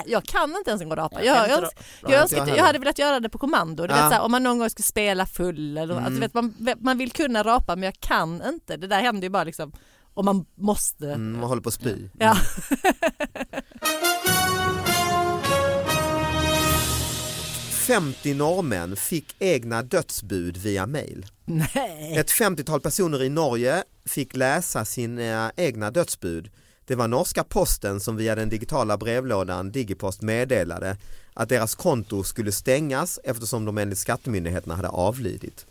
jag 0.06 0.24
kan 0.24 0.56
inte 0.58 0.70
ens 0.70 0.82
en 0.82 0.90
gång 0.90 0.98
rapa. 0.98 1.24
Jag 1.24 1.38
Jag, 1.38 1.50
jag, 1.50 1.64
jag, 2.02 2.12
jag, 2.32 2.48
jag 2.48 2.58
jag, 2.58 2.64
hade 2.64 2.80
velat 2.80 3.00
göra 3.00 3.20
det 3.20 3.30
på 3.30 3.38
kommando. 3.38 3.88
Du 3.88 3.94
Ja. 3.94 4.02
vet, 4.02 4.10
så 4.10 4.14
här, 4.16 4.22
om 4.22 4.32
man 4.32 4.44
någon 4.44 4.60
gång 4.60 4.70
skulle 4.70 4.84
spela 4.84 5.26
full 5.26 5.78
eller 5.78 5.94
Mm. 5.94 6.06
alltså, 6.06 6.22
vet, 6.22 6.34
man, 6.34 6.56
man 6.80 6.98
vill 6.98 7.12
kunna 7.12 7.44
rapa 7.44 7.76
men 7.76 7.84
jag 7.84 8.00
kan 8.00 8.42
inte. 8.48 8.78
Det 8.78 8.88
där 8.88 9.00
händer 9.02 9.24
ju 9.24 9.30
bara 9.30 9.44
liksom 9.44 9.72
om 10.14 10.26
man 10.26 10.46
måste. 10.56 11.12
Mm, 11.12 11.40
man 11.40 11.50
håller 11.50 11.62
på 11.62 11.70
att 11.70 11.74
spy. 11.76 12.10
Ja. 12.20 12.38
50 17.90 18.34
norrmän 18.34 18.96
fick 18.96 19.36
egna 19.40 19.84
dödsbud 19.84 20.58
via 20.58 20.86
mail. 20.86 21.26
Nej. 21.46 22.18
Ett 22.18 22.32
50-tal 22.32 22.82
personer 22.82 23.24
i 23.24 23.30
Norge 23.30 23.84
fick 24.06 24.36
läsa 24.36 24.86
sina 24.86 25.52
egna 25.56 25.92
dödsbud. 25.92 26.52
Det 26.86 26.96
var 26.96 27.08
norska 27.08 27.44
posten 27.44 28.00
som 28.00 28.18
via 28.18 28.36
den 28.36 28.50
digitala 28.50 28.98
brevlådan 28.98 29.72
Digipost 29.72 30.22
meddelade 30.22 30.98
att 31.34 31.50
deras 31.50 31.76
konto 31.76 32.24
skulle 32.24 32.52
stängas 32.52 33.20
eftersom 33.24 33.66
de 33.66 33.78
enligt 33.78 34.00
skattemyndigheterna 34.00 34.76
hade 34.76 34.90
avlidit. 34.90 35.66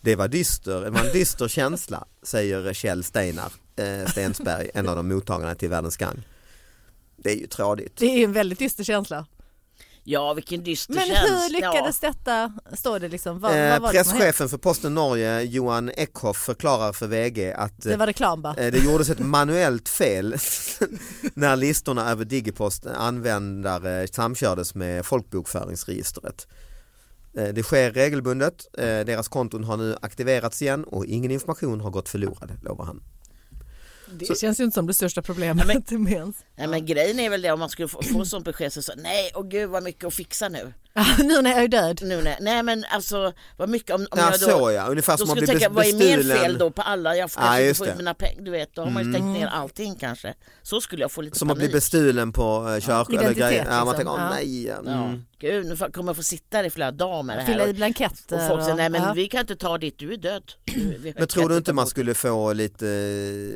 Det 0.00 0.16
var, 0.16 0.28
dyster, 0.28 0.80
det 0.80 0.90
var 0.90 1.00
en 1.00 1.12
dyster 1.12 1.48
känsla, 1.48 2.04
säger 2.22 2.72
Kjell 2.72 3.04
Steinar 3.04 3.44
eh, 3.44 3.50
Stensberg, 4.10 4.70
en 4.74 4.88
av 4.88 4.96
de 4.96 5.08
mottagarna 5.08 5.54
till 5.54 5.68
Världens 5.68 5.96
Gang. 5.96 6.22
Det 7.16 7.30
är 7.30 7.36
ju 7.36 7.46
trådigt. 7.46 7.96
Det 7.96 8.06
är 8.06 8.24
en 8.24 8.32
väldigt 8.32 8.58
dyster 8.58 8.84
känsla. 8.84 9.26
Ja 10.04 10.34
vilken 10.34 10.64
dyster 10.64 10.94
Men 10.94 11.06
känsla. 11.06 11.36
hur 11.36 11.50
lyckades 11.52 12.00
detta, 12.00 12.52
står 12.72 12.98
det 13.00 13.08
liksom? 13.08 13.40
Vad, 13.40 13.56
Eh, 13.56 13.80
vad 13.80 13.90
presschefen 13.90 14.48
för 14.48 14.58
Posten 14.58 14.94
Norge, 14.94 15.42
Johan 15.42 15.90
Eckhoff, 15.96 16.36
förklarar 16.36 16.92
för 16.92 17.06
VG 17.06 17.52
att 17.52 17.82
Det 17.82 17.96
var 17.96 18.06
reklam. 18.06 18.44
Eh, 18.44 18.54
Det 18.54 18.78
gjordes 18.84 19.10
ett 19.10 19.18
manuellt 19.18 19.88
fel 19.88 20.36
när 21.34 21.56
listorna 21.56 22.10
över 22.10 22.24
Digipost 22.24 22.86
användare 22.86 24.08
samkördes 24.08 24.74
med 24.74 25.06
folkbokföringsregistret. 25.06 26.46
Eh, 27.36 27.48
Det 27.48 27.62
sker 27.62 27.90
regelbundet, 27.92 28.66
Eh, 28.78 28.84
deras 28.84 29.28
konton 29.28 29.64
har 29.64 29.76
nu 29.76 29.96
aktiverats 30.02 30.62
igen 30.62 30.84
och 30.84 31.06
ingen 31.06 31.30
information 31.30 31.80
har 31.80 31.90
gått 31.90 32.08
förlorad, 32.08 32.50
lovar 32.62 32.84
han. 32.84 33.02
Det 34.18 34.38
känns 34.38 34.60
ju 34.60 34.64
inte 34.64 34.74
som 34.74 34.86
det 34.86 34.94
största 34.94 35.22
problemet 35.22 35.66
med 35.66 35.76
ens. 36.12 36.36
Nej 36.56 36.66
men 36.66 36.86
grejen 36.86 37.20
är 37.20 37.30
väl 37.30 37.42
det 37.42 37.50
om 37.50 37.58
man 37.58 37.68
skulle 37.68 37.88
få, 37.88 38.02
få 38.02 38.24
sånt 38.24 38.44
besked 38.44 38.72
så, 38.72 38.82
så 38.82 38.92
nej 38.96 39.30
och 39.34 39.50
gud 39.50 39.70
vad 39.70 39.82
mycket 39.82 40.04
att 40.04 40.14
fixa 40.14 40.48
nu. 40.48 40.72
nu 41.18 41.42
när 41.42 41.50
jag 41.50 41.62
är 41.64 41.68
död. 41.68 42.00
nu 42.02 42.22
när, 42.22 42.36
nej 42.40 42.62
men 42.62 42.84
alltså 42.90 43.32
vad 43.56 43.68
mycket 43.68 43.90
om, 43.94 44.00
om 44.00 44.06
Ja, 44.18 44.30
jag 44.30 44.40
då, 44.40 44.46
så 44.58 44.70
ja, 44.70 44.86
ungefär 44.86 45.12
då 45.12 45.18
som 45.18 45.28
skulle 45.28 45.46
tänka 45.46 45.68
vad 45.68 45.86
är 45.86 45.94
mer 45.94 46.36
fel 46.36 46.58
då 46.58 46.70
på 46.70 46.82
alla, 46.82 47.16
jag 47.16 47.30
får 47.30 47.40
kanske 47.40 47.62
inte 47.68 47.78
få. 47.78 47.84
Mm. 47.84 47.96
mina 47.96 48.14
pengar, 48.14 48.42
du 48.44 48.50
vet 48.50 48.74
då 48.74 48.82
har 48.82 48.90
man 48.90 49.04
ju 49.04 49.12
stängt 49.12 49.38
ner 49.38 49.46
allting 49.46 49.94
kanske. 49.94 50.34
Så 50.62 50.80
skulle 50.80 51.02
jag 51.02 51.12
få 51.12 51.20
lite 51.22 51.38
Som 51.38 51.50
att 51.50 51.56
bli 51.56 51.64
panik. 51.66 51.74
bestulen 51.74 52.32
på 52.32 52.68
eh, 52.74 52.80
körkort 52.80 53.08
eller 53.14 53.22
Identitet, 53.22 53.48
grejer. 53.50 53.66
Ja, 53.70 53.84
man 53.84 53.94
liksom. 53.96 53.96
tänker, 53.96 54.12
åh 54.12 54.30
nej. 54.30 54.66
Ja, 54.66 54.76
Mm. 54.78 55.22
gud 55.38 55.66
nu 55.66 55.76
får- 55.76 55.92
kommer 55.92 56.08
jag 56.08 56.16
få 56.16 56.22
sitta 56.22 56.56
där 56.58 56.64
i 56.64 56.70
flera 56.70 56.90
dagar 56.92 57.22
med 57.22 57.36
det 57.38 57.42
här. 57.42 57.52
Fylla 57.52 57.66
i 57.66 57.72
blanketter. 57.74 58.36
Och 58.36 58.48
folk 58.48 58.62
säger 58.62 58.76
nej 58.76 58.88
men 58.88 59.02
ja. 59.02 59.12
vi 59.12 59.28
kan 59.28 59.40
inte 59.40 59.56
ta 59.56 59.78
ditt, 59.78 59.98
du 59.98 60.12
är 60.12 60.16
död. 60.16 60.52
Men 61.16 61.28
tror 61.28 61.48
du 61.48 61.56
inte 61.56 61.72
man 61.72 61.84
bort- 61.84 61.90
skulle 61.90 62.14
få 62.14 62.52
lite 62.52 62.88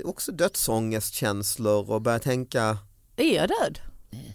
eh, 0.02 0.08
också 0.08 0.32
dödsångestkänslor 0.32 1.90
och 1.90 2.02
börja 2.02 2.18
tänka 2.18 2.78
Är 3.16 3.34
jag 3.36 3.48
död? 3.48 3.78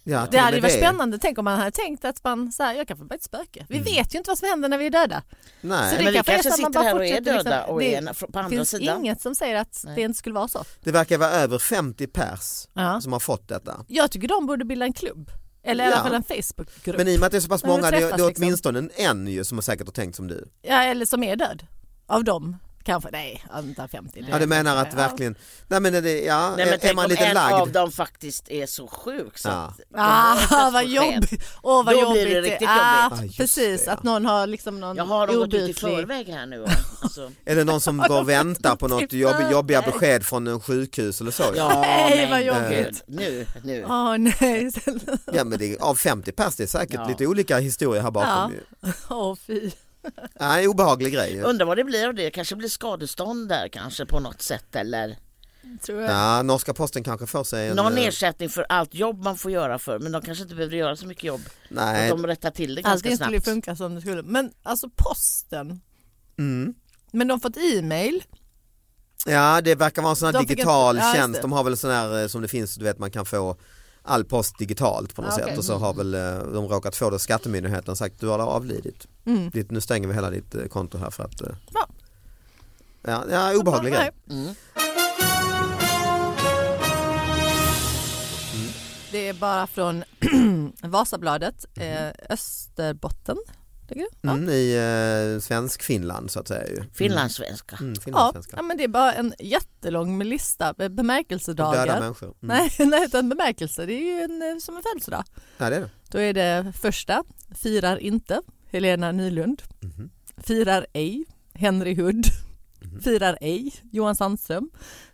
Ja, 0.04 0.28
Det 0.32 0.38
hade 0.38 0.56
ju 0.58 0.62
varit 0.62 0.74
spännande. 0.78 1.18
Tänk 1.22 1.38
om 1.38 1.46
man 1.46 1.60
hade 1.60 1.72
tänkt 1.72 2.06
att 2.06 2.24
man, 2.24 2.52
så 2.52 2.64
här, 2.64 2.74
jag 2.74 2.88
kan 2.88 2.98
få 2.98 3.04
bara 3.06 3.16
ett 3.16 3.24
spöke. 3.24 3.66
Vi 3.70 3.80
vet 3.80 4.14
ju 4.14 4.18
inte 4.18 4.30
vad 4.30 4.38
som 4.38 4.50
händer 4.50 4.70
när 4.70 4.78
vi 4.78 4.86
är 4.86 4.90
döda. 4.90 5.24
Nej. 5.62 5.90
Så 5.92 5.98
det 5.98 6.04
Men 6.04 6.14
vi 6.14 6.18
kanske 6.18 6.34
kanske 6.34 6.52
sitter 6.52 6.84
här 6.84 6.96
och 6.96 7.06
är 7.06 7.10
fortsätter 7.10 7.34
liksom- 7.34 7.52
döda 7.52 7.66
och 7.66 7.80
det 7.80 7.96
är 7.96 8.32
på 8.32 8.40
andra 8.40 8.50
finns 8.50 8.70
sidan. 8.70 9.00
inget 9.00 9.22
som 9.22 9.36
säger 9.36 9.56
att 9.56 9.82
Nej. 9.86 9.96
det 9.96 10.02
inte 10.02 10.18
skulle 10.20 10.36
vara 10.36 10.48
så. 10.48 10.64
Det 10.84 10.92
verkar 10.92 11.18
vara 11.18 11.30
över 11.32 11.60
50 11.60 12.08
pers 12.08 12.68
Ja. 12.74 13.02
som 13.02 13.14
har 13.14 13.20
fått 13.20 13.48
detta. 13.48 13.86
Jag 13.88 14.12
tycker 14.12 14.28
de 14.28 14.46
borde 14.46 14.66
bilda 14.66 14.86
en 14.86 14.94
klubb. 14.94 15.32
Eller 15.64 15.84
i 15.84 15.88
alla 15.88 15.96
Ja. 15.96 16.04
fall 16.04 16.14
en 16.14 16.24
Facebookgrupp. 16.24 16.98
Men 16.98 17.08
i 17.08 17.16
och 17.16 17.20
med 17.20 17.26
att 17.26 17.32
det 17.32 17.38
är 17.38 17.42
så 17.42 17.50
pass 17.50 17.64
många, 17.64 17.82
det 17.82 17.88
är, 17.88 17.92
träffas, 18.02 18.18
det 18.18 18.24
är 18.24 18.28
liksom. 18.28 18.44
åtminstone 18.44 18.90
en 18.96 19.28
ju 19.28 19.44
som 19.44 19.58
har 19.58 19.62
säkert 19.64 19.88
har 19.88 19.92
tänkt 19.94 20.16
som 20.16 20.28
du. 20.28 20.50
Ja, 20.62 20.84
eller 20.84 21.06
som 21.06 21.24
är 21.24 21.36
död. 21.36 21.64
Av 22.08 22.24
dem. 22.24 22.58
Kanske, 22.84 23.10
nej, 23.12 23.44
inte 23.60 23.88
50. 23.88 24.26
Ja 24.32 24.40
du 24.40 24.46
menar 24.48 24.76
att 24.78 24.94
verkligen, 24.94 25.36
nej 25.68 25.80
men 25.80 25.94
det, 26.04 26.22
ja, 26.24 26.54
Nej 26.58 26.66
men 26.66 26.80
är, 26.90 26.94
man 26.96 27.10
lite 27.10 27.26
en 27.26 27.38
av 27.38 27.50
lagd. 27.60 27.74
dem 27.74 27.92
faktiskt 27.92 28.50
är 28.50 28.66
så 28.66 28.88
sjuk 28.88 29.38
så 29.38 29.50
Ja. 29.50 29.54
att 29.54 29.78
de 29.78 29.86
Ah, 30.56 30.70
vad 30.74 30.86
jobbigt! 30.86 31.44
Åh 31.64 31.86
vad 31.86 31.96
Då 31.96 32.02
jobbigt 32.02 32.24
blir 32.24 32.36
det 32.36 32.42
riktigt 32.42 32.70
Ah, 32.72 33.04
jobbigt. 33.04 33.20
Ah, 33.20 33.24
just 33.24 33.38
precis, 33.38 33.82
det, 33.82 33.88
ja. 33.88 33.94
att 33.94 34.04
någon 34.04 34.26
har 34.26 34.48
liksom 34.48 34.80
någon 34.80 34.98
Jag 34.98 35.06
har 35.06 35.28
dem 35.28 35.36
gått 35.36 35.54
ut 35.54 35.70
i 35.70 35.74
förväg 35.74 36.28
här 36.28 36.46
nu. 36.46 36.66
Alltså. 37.02 37.32
Är 37.46 37.56
det 37.56 37.64
någon 37.64 37.82
som 37.82 37.98
går 37.98 38.20
och 38.20 38.30
väntar 38.30 38.76
på 38.76 38.88
något 38.88 39.14
jobb, 39.14 39.36
jobbiga 39.52 39.82
besked 39.82 40.26
från 40.26 40.48
en 40.48 40.60
sjukhus 40.62 41.22
eller 41.22 41.32
så? 41.32 41.44
Ja 41.56 41.82
Nej, 41.82 42.28
vad 42.30 42.44
jobbigt. 42.44 42.88
gud. 42.88 43.02
Nu, 43.08 43.46
nu. 43.64 43.86
Åh 43.90 44.18
nej, 44.18 44.72
Ja 45.34 45.44
men 45.44 45.60
det 45.60 45.78
av 45.80 45.96
50 45.96 46.32
pers, 46.32 46.56
det 46.56 46.64
är 46.64 46.68
säkert 46.68 46.94
Ja. 46.96 47.08
lite 47.08 47.28
olika 47.28 47.58
historier 47.58 48.02
här 48.04 48.12
bakom. 48.12 48.30
Ja. 48.82 48.88
ju. 48.88 48.92
åh 49.10 49.36
fy. 49.48 49.72
Ja, 50.40 50.60
en 50.60 50.68
obehaglig 50.68 51.14
grej. 51.14 51.42
Undrar 51.42 51.66
vad 51.66 51.78
det 51.78 51.84
blir 51.84 52.08
av 52.08 52.16
det. 52.16 52.32
kanske 52.32 52.56
blir 52.56 52.70
skadestånd 52.70 53.50
där 53.50 53.68
kanske 53.68 54.06
på 54.06 54.20
något 54.20 54.42
sätt 54.42 54.76
eller 54.76 55.18
Tror 55.86 56.02
jag. 56.02 56.12
Ja, 56.12 56.42
norska 56.44 56.74
posten 56.74 57.04
kanske 57.04 57.28
får 57.28 57.44
sig 57.44 57.68
en... 57.68 57.76
någon 57.76 57.98
eh, 57.98 58.06
ersättning 58.08 58.50
för 58.50 58.66
allt 58.70 58.94
jobb 58.94 59.24
man 59.24 59.38
får 59.38 59.52
göra 59.52 59.80
för 59.80 60.00
men 60.00 60.12
de 60.12 60.22
kanske 60.22 60.42
inte 60.44 60.56
behöver 60.56 60.76
göra 60.78 60.96
så 60.96 61.06
mycket 61.08 61.24
jobb. 61.24 61.42
Nej, 61.70 62.12
Att 62.12 62.18
de 62.18 62.28
rättar 62.28 62.52
till 62.52 62.76
det 62.76 62.82
ganska 62.82 62.94
Allting 63.10 63.18
skulle 63.18 63.32
snabbt. 63.42 63.46
funka 63.46 63.76
som 63.76 63.96
det 63.96 64.02
skulle. 64.02 64.22
Men 64.24 64.52
alltså 64.64 64.90
posten. 64.96 65.82
mm. 66.40 66.74
Men 67.12 67.28
de 67.28 67.34
har 67.34 67.40
fått 67.40 67.58
e-mail. 67.58 68.24
Ja 69.26 69.62
det 69.62 69.76
verkar 69.76 70.02
vara 70.02 70.10
en 70.10 70.16
sån 70.16 70.26
här 70.26 70.34
De 70.34 70.46
digital 70.46 70.96
inte- 70.96 71.08
ja, 71.08 71.14
tjänst, 71.14 71.42
de 71.42 71.52
har 71.52 71.64
väl 71.64 71.78
sån 71.78 71.92
här 71.92 72.22
eh, 72.22 72.28
som 72.28 72.42
det 72.42 72.48
finns, 72.48 72.76
du 72.76 72.84
vet 72.84 73.00
man 73.00 73.12
kan 73.12 73.26
få 73.26 73.56
all 74.04 74.26
post 74.26 74.58
digitalt 74.60 75.16
på 75.16 75.22
något 75.22 75.34
Ja, 75.40 75.46
sätt 75.46 75.58
och 75.58 75.66
så 75.66 75.78
har 75.78 75.94
väl 75.94 76.14
eh, 76.14 76.22
de 76.54 76.68
råkat 76.68 76.96
få 76.96 77.10
det 77.10 77.20
skattemyndigheten 77.20 77.96
sagt 77.96 78.20
du 78.20 78.28
har 78.28 78.40
avlidit. 78.40 79.08
Mm. 79.30 79.50
Ditt, 79.50 79.72
nu 79.72 79.82
stänger 79.82 80.08
vi 80.08 80.14
hela 80.14 80.30
ditt 80.30 80.56
eh, 80.56 80.66
konto 80.66 80.98
här 80.98 81.10
för 81.10 81.24
att 81.24 81.42
eh, 81.42 81.56
Ja. 81.74 81.88
Ja, 83.02 83.24
ja 83.32 83.58
obehaglig 83.60 83.94
grej. 83.94 84.12
Mm. 84.30 84.56
Det 89.12 89.28
är 89.28 89.34
bara 89.34 89.68
från 89.68 90.04
Vasabladet, 90.84 91.66
eh, 91.78 92.10
Österbotten. 92.30 93.38
Ligger 93.90 94.04
det? 94.04 94.18
Ja. 94.22 94.32
Mm, 94.32 94.50
I 94.50 94.76
eh, 95.36 95.40
svensk 95.42 95.84
Finland 95.84 96.32
så 96.32 96.40
att 96.40 96.48
säga 96.48 96.68
ju. 96.68 96.84
Finlandssvenska. 96.94 97.78
Mm, 97.82 97.96
finlandssvenska. 97.96 98.56
ja, 98.58 98.62
men 98.62 98.78
det 98.78 98.84
är 98.84 98.88
bara 98.88 99.14
en 99.14 99.34
jättelång 99.40 100.24
lista 100.24 100.74
med 100.78 100.96
bemärkelsedagar. 100.96 101.88
Döda 101.88 102.00
människor. 102.00 102.28
Mm. 102.28 102.58
Nej, 102.58 102.72
nej, 102.88 103.06
utan 103.06 103.30
bemärkelse. 103.30 103.86
Det 103.86 103.94
är 103.94 104.16
ju 104.16 104.22
en, 104.22 104.42
eh, 104.42 104.58
som 104.58 104.78
en 104.78 104.84
födelsedag. 104.84 105.24
Ja, 105.58 105.70
det 105.70 105.76
är 105.76 105.82
det. 105.82 105.90
Då 106.10 106.20
är 106.20 106.34
det 106.34 106.74
första, 106.82 107.24
firar 107.56 107.98
inte, 107.98 108.42
Helena 108.72 109.12
Nylund. 109.12 109.64
Mhm. 109.84 110.10
Firar 110.46 110.86
ej, 110.94 111.26
Henry 111.56 111.96
Hood. 111.96 112.32
Firar 113.04 113.38
ej, 113.42 113.74
Johan 113.92 114.16
Sandström. 114.16 114.70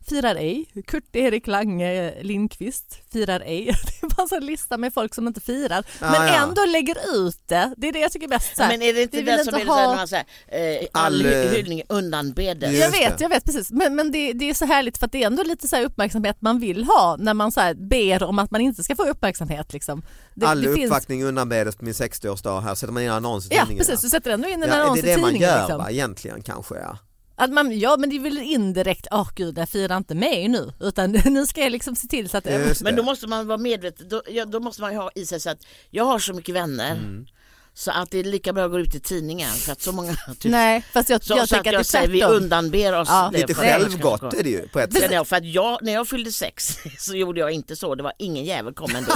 Firar 0.10 0.36
ej, 0.36 0.66
Kurt-Erik 0.88 1.48
Lange 1.48 2.14
Lindqvist. 2.22 2.98
Firar 3.12 3.40
ej. 3.46 3.66
Det 4.02 4.06
är 4.08 4.28
bara 4.28 4.38
en 4.38 4.46
lista 4.46 4.78
med 4.78 4.94
folk 4.94 5.16
som 5.16 5.28
inte 5.28 5.42
firar. 5.42 5.86
Ja, 6.02 6.12
men 6.12 6.28
ja. 6.28 6.34
ändå 6.44 6.66
lägger 6.66 6.96
ut 7.28 7.48
det. 7.48 7.74
Det 7.78 7.88
är 7.88 7.94
det 7.94 8.00
jag 8.00 8.12
tycker 8.12 8.26
är 8.26 8.30
bäst. 8.30 8.54
Men 8.58 8.82
är 8.82 8.94
det 8.94 9.02
inte 9.02 9.18
vi 9.18 9.24
vill 9.24 9.38
det 9.38 9.44
som 9.46 9.56
inte 9.60 9.72
är 9.72 9.86
ha... 9.88 9.96
man 9.96 10.08
säger 10.08 10.26
eh, 10.48 10.88
all 10.92 11.14
All, 11.26 11.26
hyllning 11.26 11.82
undanbedes? 11.90 12.74
Jag 12.74 12.92
vet, 12.92 13.22
jag 13.22 13.30
vet 13.30 13.46
precis. 13.46 13.72
Men, 13.72 13.96
men 13.96 14.12
det, 14.12 14.34
det 14.34 14.50
är 14.50 14.54
så 14.54 14.66
härligt 14.66 14.98
för 14.98 15.06
att 15.06 15.12
det 15.12 15.24
är 15.24 15.28
ändå 15.28 15.44
lite 15.44 15.68
så 15.68 15.76
här 15.76 15.84
uppmärksamhet 15.86 16.38
man 16.40 16.60
vill 16.60 16.84
ha 16.84 17.16
när 17.20 17.34
man 17.34 17.52
så 17.52 17.60
här 17.62 17.74
ber 17.74 18.24
om 18.24 18.40
att 18.40 18.52
man 18.52 18.62
inte 18.62 18.84
ska 18.84 18.96
få 18.96 19.04
uppmärksamhet. 19.04 19.74
Liksom. 19.74 20.04
Det, 20.36 20.46
All 20.48 20.62
det 20.62 20.74
finns- 20.74 20.86
uppvaktning 20.86 21.24
undanbedes 21.24 21.76
på 21.76 21.86
min 21.86 21.94
60-årsdag 21.94 22.62
här 22.62 22.76
sätter 22.76 22.94
man 22.94 23.04
in 23.04 23.10
en 23.10 23.16
annons 23.16 23.46
i 23.46 23.56
Ja 23.56 23.62
tidningen. 23.62 23.86
precis, 23.86 24.02
du 24.02 24.10
sätter 24.10 24.32
ändå 24.32 24.48
in 24.50 24.64
en 24.64 24.70
Ja, 24.70 24.76
annons 24.76 25.02
det 25.02 25.08
är 25.08 25.12
i 25.12 25.16
det 25.16 25.22
man 25.22 25.30
tidningen. 25.30 25.50
gör 25.50 25.60
liksom. 25.60 25.78
va, 25.78 25.92
egentligen 25.92 26.42
kanske 26.42 26.76
ja. 26.76 26.98
Att 27.38 27.52
man, 27.52 27.80
ja 27.80 27.98
men 27.98 28.10
det 28.10 28.16
är 28.16 28.20
väl 28.20 28.38
indirekt, 28.38 29.08
åh 29.12 29.30
gud 29.36 29.58
jag 29.58 29.70
firar 29.70 29.98
inte 29.98 30.16
med 30.16 30.50
nu 30.50 30.72
utan 30.80 31.12
nu 31.26 31.46
ska 31.46 31.62
jag 31.62 31.72
liksom 31.72 31.96
se 31.96 32.08
till 32.08 32.30
så 32.30 32.38
att 32.38 32.46
Men 32.82 32.96
då 32.96 33.04
måste 33.04 33.28
man 33.28 33.48
vara 33.48 33.58
medveten, 33.58 34.10
då, 34.10 34.22
ja, 34.30 34.46
då 34.46 34.60
måste 34.60 34.82
man 34.82 34.92
ju 34.92 34.98
ha 34.98 35.12
i 35.16 35.26
sig 35.26 35.40
så 35.40 35.50
att 35.50 35.60
jag 35.90 36.04
har 36.06 36.20
så 36.20 36.34
mycket 36.34 36.56
vänner 36.56 36.92
Mm. 36.92 37.26
så 37.74 37.92
att 37.92 38.12
det 38.12 38.20
är 38.20 38.24
lika 38.24 38.54
bra 38.54 38.66
att 38.66 38.72
gå 38.72 38.80
ut 38.80 38.96
i 38.96 39.00
tidningen 39.00 39.50
för 39.54 39.72
att 39.72 39.82
så 39.82 39.92
många... 39.92 40.16
Typ, 40.40 40.52
Nej 40.52 40.82
fast 40.94 41.10
jag, 41.10 41.24
så, 41.24 41.34
jag 41.34 41.38
så 41.38 41.44
att 41.44 41.50
tänker 41.64 41.72
jag 41.74 41.80
att 41.82 41.88
säger 41.88 42.08
är 42.08 42.12
vi 42.12 42.20
tvärtom. 42.20 42.36
undanber 42.36 43.00
oss 43.00 43.08
Ja. 43.12 43.30
det 43.34 43.38
Lite 43.40 43.54
självgott 43.54 44.34
är 44.34 44.44
det 44.44 44.50
ju 44.50 44.68
på 44.68 44.80
ett 44.80 44.94
sätt. 44.94 45.12
jag, 45.12 45.28
för 45.28 45.36
att 45.36 45.46
jag, 45.46 45.80
när 45.82 45.94
jag 45.94 46.08
fyllde 46.08 46.32
sex 46.32 46.78
så 47.00 47.16
gjorde 47.16 47.40
jag 47.40 47.52
inte 47.52 47.76
så, 47.76 47.96
det 47.96 48.04
var 48.04 48.14
ingen 48.20 48.46
jävel 48.46 48.74
kom 48.74 48.96
ändå. 48.96 49.12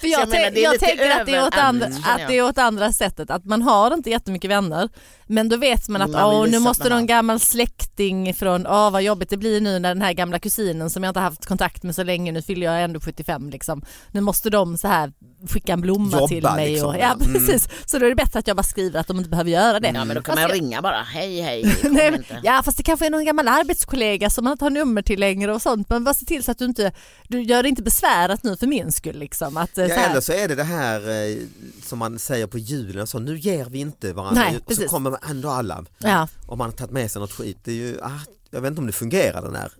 För 0.00 0.06
jag, 0.08 0.20
jag 0.20 0.28
menar, 0.28 0.58
jag 0.58 0.80
tänker 0.80 1.10
att 1.20 1.26
det, 1.26 1.34
är 1.34 1.46
åt 1.46 1.54
andra, 1.56 1.86
känner 1.86 2.10
att 2.22 2.28
det 2.28 2.38
är 2.38 2.42
åt 2.42 2.58
andra 2.58 2.92
sättet, 2.92 3.30
att 3.30 3.44
man 3.44 3.62
har 3.62 3.94
inte 3.94 4.10
jättemycket 4.10 4.50
vänner 4.50 4.88
men 5.26 5.48
då 5.48 5.56
vet 5.56 5.88
man 5.88 6.02
att 6.02 6.10
Man 6.10 6.34
åh, 6.34 6.46
nu 6.48 6.58
måste 6.58 6.88
någon 6.88 7.06
gammal 7.06 7.40
släkting 7.40 8.34
från, 8.34 8.66
åh 8.66 8.90
vad 8.90 9.02
jobbigt 9.02 9.30
det 9.30 9.36
blir 9.36 9.60
nu 9.60 9.78
när 9.78 9.88
den 9.88 10.02
här 10.02 10.12
gamla 10.12 10.38
kusinen 10.38 10.90
som 10.90 11.04
jag 11.04 11.10
inte 11.10 11.20
haft 11.20 11.46
kontakt 11.46 11.82
med 11.82 11.94
så 11.94 12.02
länge, 12.02 12.32
nu 12.32 12.42
fyller 12.42 12.66
jag 12.66 12.82
ändå 12.84 13.00
75 13.00 13.50
liksom. 13.50 13.82
Nu 14.12 14.20
måste 14.20 14.50
de 14.50 14.78
så 14.78 14.88
här 14.88 15.12
skicka 15.48 15.72
en 15.72 15.80
blomma 15.80 16.16
Jobba, 16.16 16.28
till 16.28 16.42
mig. 16.42 16.70
liksom, 16.70 16.88
och, 16.88 16.96
ja. 16.96 17.12
Mm. 17.12 17.32
precis, 17.32 17.68
så 17.86 17.98
då 17.98 18.06
är 18.06 18.10
det 18.10 18.16
bättre 18.16 18.38
att 18.38 18.46
jag 18.46 18.56
bara 18.56 18.62
skriver 18.62 19.00
att 19.00 19.06
de 19.06 19.16
inte 19.18 19.30
behöver 19.30 19.50
göra 19.50 19.80
det. 19.80 19.92
Ja 19.94 20.04
men 20.04 20.16
då 20.16 20.22
kan 20.22 20.36
Fast 20.36 20.48
man 20.48 20.56
ringa 20.56 20.82
bara, 20.82 21.02
hej 21.02 21.40
hej. 21.40 21.76
Nej, 21.90 22.20
ja 22.42 22.62
fast 22.64 22.76
det 22.76 22.82
kanske 22.82 23.06
är 23.06 23.10
någon 23.10 23.24
gammal 23.24 23.48
arbetskollega 23.48 24.30
som 24.30 24.44
man 24.44 24.52
inte 24.52 24.64
har 24.64 24.70
nummer 24.70 25.02
till 25.02 25.20
längre 25.20 25.54
och 25.54 25.62
sånt 25.62 25.88
men 25.88 26.04
bara 26.04 26.14
se 26.14 26.24
till 26.26 26.44
så 26.44 26.50
att 26.50 26.58
du 26.58 26.64
inte, 26.64 26.92
du 27.28 27.42
gör 27.42 27.62
det 27.62 27.68
inte 27.68 27.82
besvärat 27.82 28.42
nu 28.42 28.56
för 28.56 28.66
min 28.66 28.92
skull 28.92 29.18
liksom. 29.18 29.56
Att, 29.56 29.78
eh, 29.78 29.86
Ja, 29.86 29.94
så 29.94 30.00
eller 30.10 30.20
så 30.20 30.32
är 30.32 30.48
det 30.48 30.54
det 30.54 30.64
här 30.64 31.28
eh, 31.30 31.36
som 31.82 31.98
man 31.98 32.18
säger 32.18 32.46
på 32.46 32.58
julen, 32.58 33.06
så 33.06 33.18
nu 33.18 33.38
ger 33.38 33.64
vi 33.64 33.78
inte 33.78 34.12
varandra, 34.12 34.42
Nej, 34.42 34.54
så 34.54 34.64
precis. 34.64 34.90
Kommer 35.14 35.30
ändå 35.30 35.48
alla. 35.48 35.84
ja. 35.98 36.28
Om 36.46 36.58
man 36.58 36.68
har 36.70 36.72
tagit 36.72 36.92
med 36.92 37.10
sig 37.10 37.20
något 37.20 37.32
skit, 37.32 37.58
det 37.64 37.72
är 37.72 37.76
ju, 37.76 37.98
ah, 38.02 38.20
jag 38.50 38.60
vet 38.60 38.68
inte 38.70 38.80
om 38.80 38.86
det 38.86 38.92
fungerar 38.92 39.42
den 39.42 39.54
här 39.54 39.72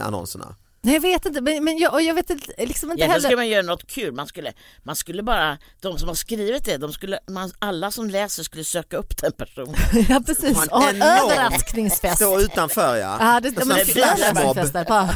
annonserna. 0.00 0.56
Nej 0.84 0.94
jag 0.94 1.00
vet 1.00 1.26
inte, 1.26 1.40
men, 1.40 1.64
men 1.64 1.78
jag, 1.78 1.92
och 1.94 2.02
jag 2.02 2.14
vet 2.14 2.30
inte, 2.30 2.52
liksom 2.66 2.90
inte 2.90 3.00
Ja, 3.00 3.06
då 3.06 3.12
heller. 3.12 3.22
skulle 3.22 3.36
man 3.36 3.48
göra 3.48 3.62
något 3.62 3.86
kul. 3.86 4.12
Man 4.14 4.26
skulle, 4.26 4.52
man 4.82 4.96
skulle 4.96 5.22
bara, 5.22 5.58
de 5.80 5.98
som 5.98 6.08
har 6.08 6.14
skrivit 6.14 6.64
det, 6.64 6.76
de 6.76 6.92
skulle, 6.92 7.18
man, 7.30 7.52
alla 7.58 7.90
som 7.90 8.10
läser 8.10 8.42
skulle 8.42 8.64
söka 8.64 8.96
upp 8.96 9.16
den 9.16 9.32
personen. 9.32 9.74
Ja 10.08 10.22
precis, 10.26 10.56
Ha 10.56 10.62
en 10.64 10.68
och 10.70 10.82
en 10.88 10.96
enorm- 10.96 11.22
överraskningsfest. 11.32 12.16
Stå 12.16 12.40
utanför 12.40 12.96
ja. 12.96 13.16
Ja, 13.20 13.40
det, 13.40 13.48
En 13.48 13.54
ja, 13.54 13.60
sån 13.60 13.68
men 13.68 13.76
här 13.76 13.84
det 13.84 13.92
flashmob. 13.92 14.36
överraskningsfester 14.36 14.84
bara. 14.88 15.08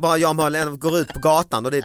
Bara 0.00 0.18
jag 0.18 0.40
och 0.72 0.80
går 0.80 0.98
ut 0.98 1.08
på 1.14 1.18
gatan 1.18 1.64
och 1.64 1.70
det 1.70 1.78
är 1.78 1.84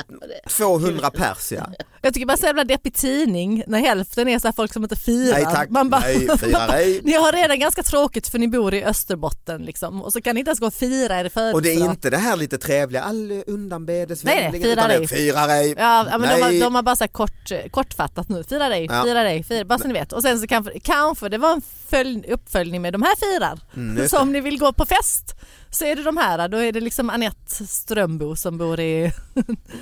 200 0.49 1.09
pers 1.09 1.51
ja. 1.51 1.67
Jag 2.01 2.13
tycker 2.13 2.25
bara 2.27 2.37
så 2.37 2.45
jävla 2.45 2.63
deppig 2.63 2.93
tidning 2.93 3.63
när 3.67 3.79
hälften 3.79 4.27
är 4.27 4.39
så 4.39 4.47
här 4.47 4.53
folk 4.53 4.73
som 4.73 4.83
inte 4.83 4.95
firar. 4.95 5.33
Nej 5.33 5.43
tack, 5.43 5.69
Man 5.69 5.89
bara, 5.89 6.01
nej 6.01 6.27
firar 6.39 6.69
ej. 6.73 7.01
Ni 7.03 7.13
har 7.13 7.31
redan 7.31 7.59
ganska 7.59 7.83
tråkigt 7.83 8.27
för 8.27 8.39
ni 8.39 8.47
bor 8.47 8.73
i 8.73 8.83
Österbotten 8.83 9.61
liksom 9.61 10.01
och 10.01 10.13
så 10.13 10.21
kan 10.21 10.35
ni 10.35 10.39
inte 10.39 10.49
ens 10.49 10.59
gå 10.59 10.67
och 10.67 10.73
fira 10.73 11.19
er 11.19 11.25
Och 11.25 11.31
födelsedag. 11.31 11.63
det 11.63 11.85
är 11.85 11.89
inte 11.91 12.09
det 12.09 12.17
här 12.17 12.37
lite 12.47 12.57
trevliga, 12.57 13.03
all 13.03 13.43
undanbedes 13.47 14.23
Nej, 14.23 14.49
nej, 14.51 14.61
fira 14.61 14.93
ej. 14.93 15.07
Fira 15.07 15.45
ej. 15.53 15.75
Ja, 15.77 16.05
men 16.11 16.21
de, 16.21 16.41
har, 16.41 16.59
de 16.59 16.75
har 16.75 16.81
bara 16.81 16.95
så 16.95 17.03
här 17.03 17.07
kort, 17.09 17.51
kortfattat 17.71 18.29
nu, 18.29 18.43
fira 18.43 18.69
dig, 18.69 18.85
Ja. 18.89 19.03
fira 19.03 19.23
dig, 19.23 19.43
fira, 19.43 19.65
bara 19.65 19.79
så 19.79 19.87
ni 19.87 19.93
vet. 19.93 20.13
Och 20.13 20.21
sen 20.21 20.39
så 20.39 20.47
kanske, 20.47 20.79
kanske 20.79 21.29
det 21.29 21.37
var 21.37 21.53
en 21.53 21.61
följ, 21.87 22.31
uppföljning 22.31 22.81
med 22.81 22.93
de 22.93 23.01
här 23.01 23.15
firar. 23.15 23.59
Mm, 23.75 24.09
så 24.09 24.19
om 24.19 24.31
ni 24.31 24.41
vill 24.41 24.59
gå 24.59 24.73
på 24.73 24.85
fest 24.85 25.35
så 25.69 25.85
är 25.85 25.95
det 25.95 26.03
de 26.03 26.17
här, 26.17 26.47
då 26.47 26.57
är 26.57 26.71
det 26.71 26.79
liksom 26.81 27.09
Anette 27.09 27.67
Strömbo 27.67 28.35
som 28.35 28.57
bor 28.57 28.79
i... 28.79 29.11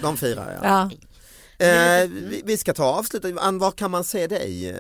De 0.02 0.18
firar 0.18 0.60
ja. 0.64 0.68
Ja. 0.70 0.90
Eh, 1.60 2.08
vi, 2.10 2.42
vi 2.46 2.58
ska 2.58 2.74
ta 2.74 2.84
avsluta, 2.86 3.28
Ann 3.42 3.60
var 3.60 3.72
kan 3.72 3.92
man 3.92 4.04
se 4.04 4.28
dig 4.28 4.70
eh, 4.70 4.76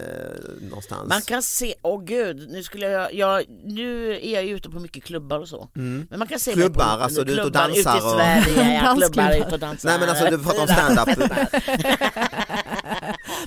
någonstans? 0.61 1.09
Man 1.09 1.21
kan 1.21 1.43
se, 1.43 1.75
åh 1.81 2.03
gud, 2.03 2.47
nu 2.51 2.63
skulle 2.63 2.85
jag, 2.85 3.13
jag, 3.13 3.43
nu 3.63 4.11
är 4.21 4.33
jag 4.33 4.45
ju 4.45 4.55
ute 4.55 4.69
på 4.69 4.79
mycket 4.79 5.03
klubbar 5.03 5.39
och 5.39 5.47
så. 5.47 5.69
Men 5.73 6.07
man 6.19 6.27
kan 6.27 6.39
se 6.39 6.51
mig 6.51 6.55
Mm. 6.55 6.73
Klubbar, 6.73 6.97
på, 6.97 7.03
alltså 7.03 7.23
du 7.23 7.31
är 7.31 7.35
ute 7.35 7.43
och 7.45 7.51
dansar 7.51 7.95
ute 7.97 8.05
i 8.05 8.07
och- 8.07 8.11
Sverige, 8.11 8.73
ja, 8.83 8.95
klubbar 8.95 9.31
ute 9.38 9.47
och 9.53 9.59
dansar. 9.59 9.89
Nej 9.89 9.99
men 9.99 10.09
alltså 10.09 10.25
du 10.25 10.43
pratar 10.43 10.61
om 10.61 10.67
stand-up. 10.67 11.31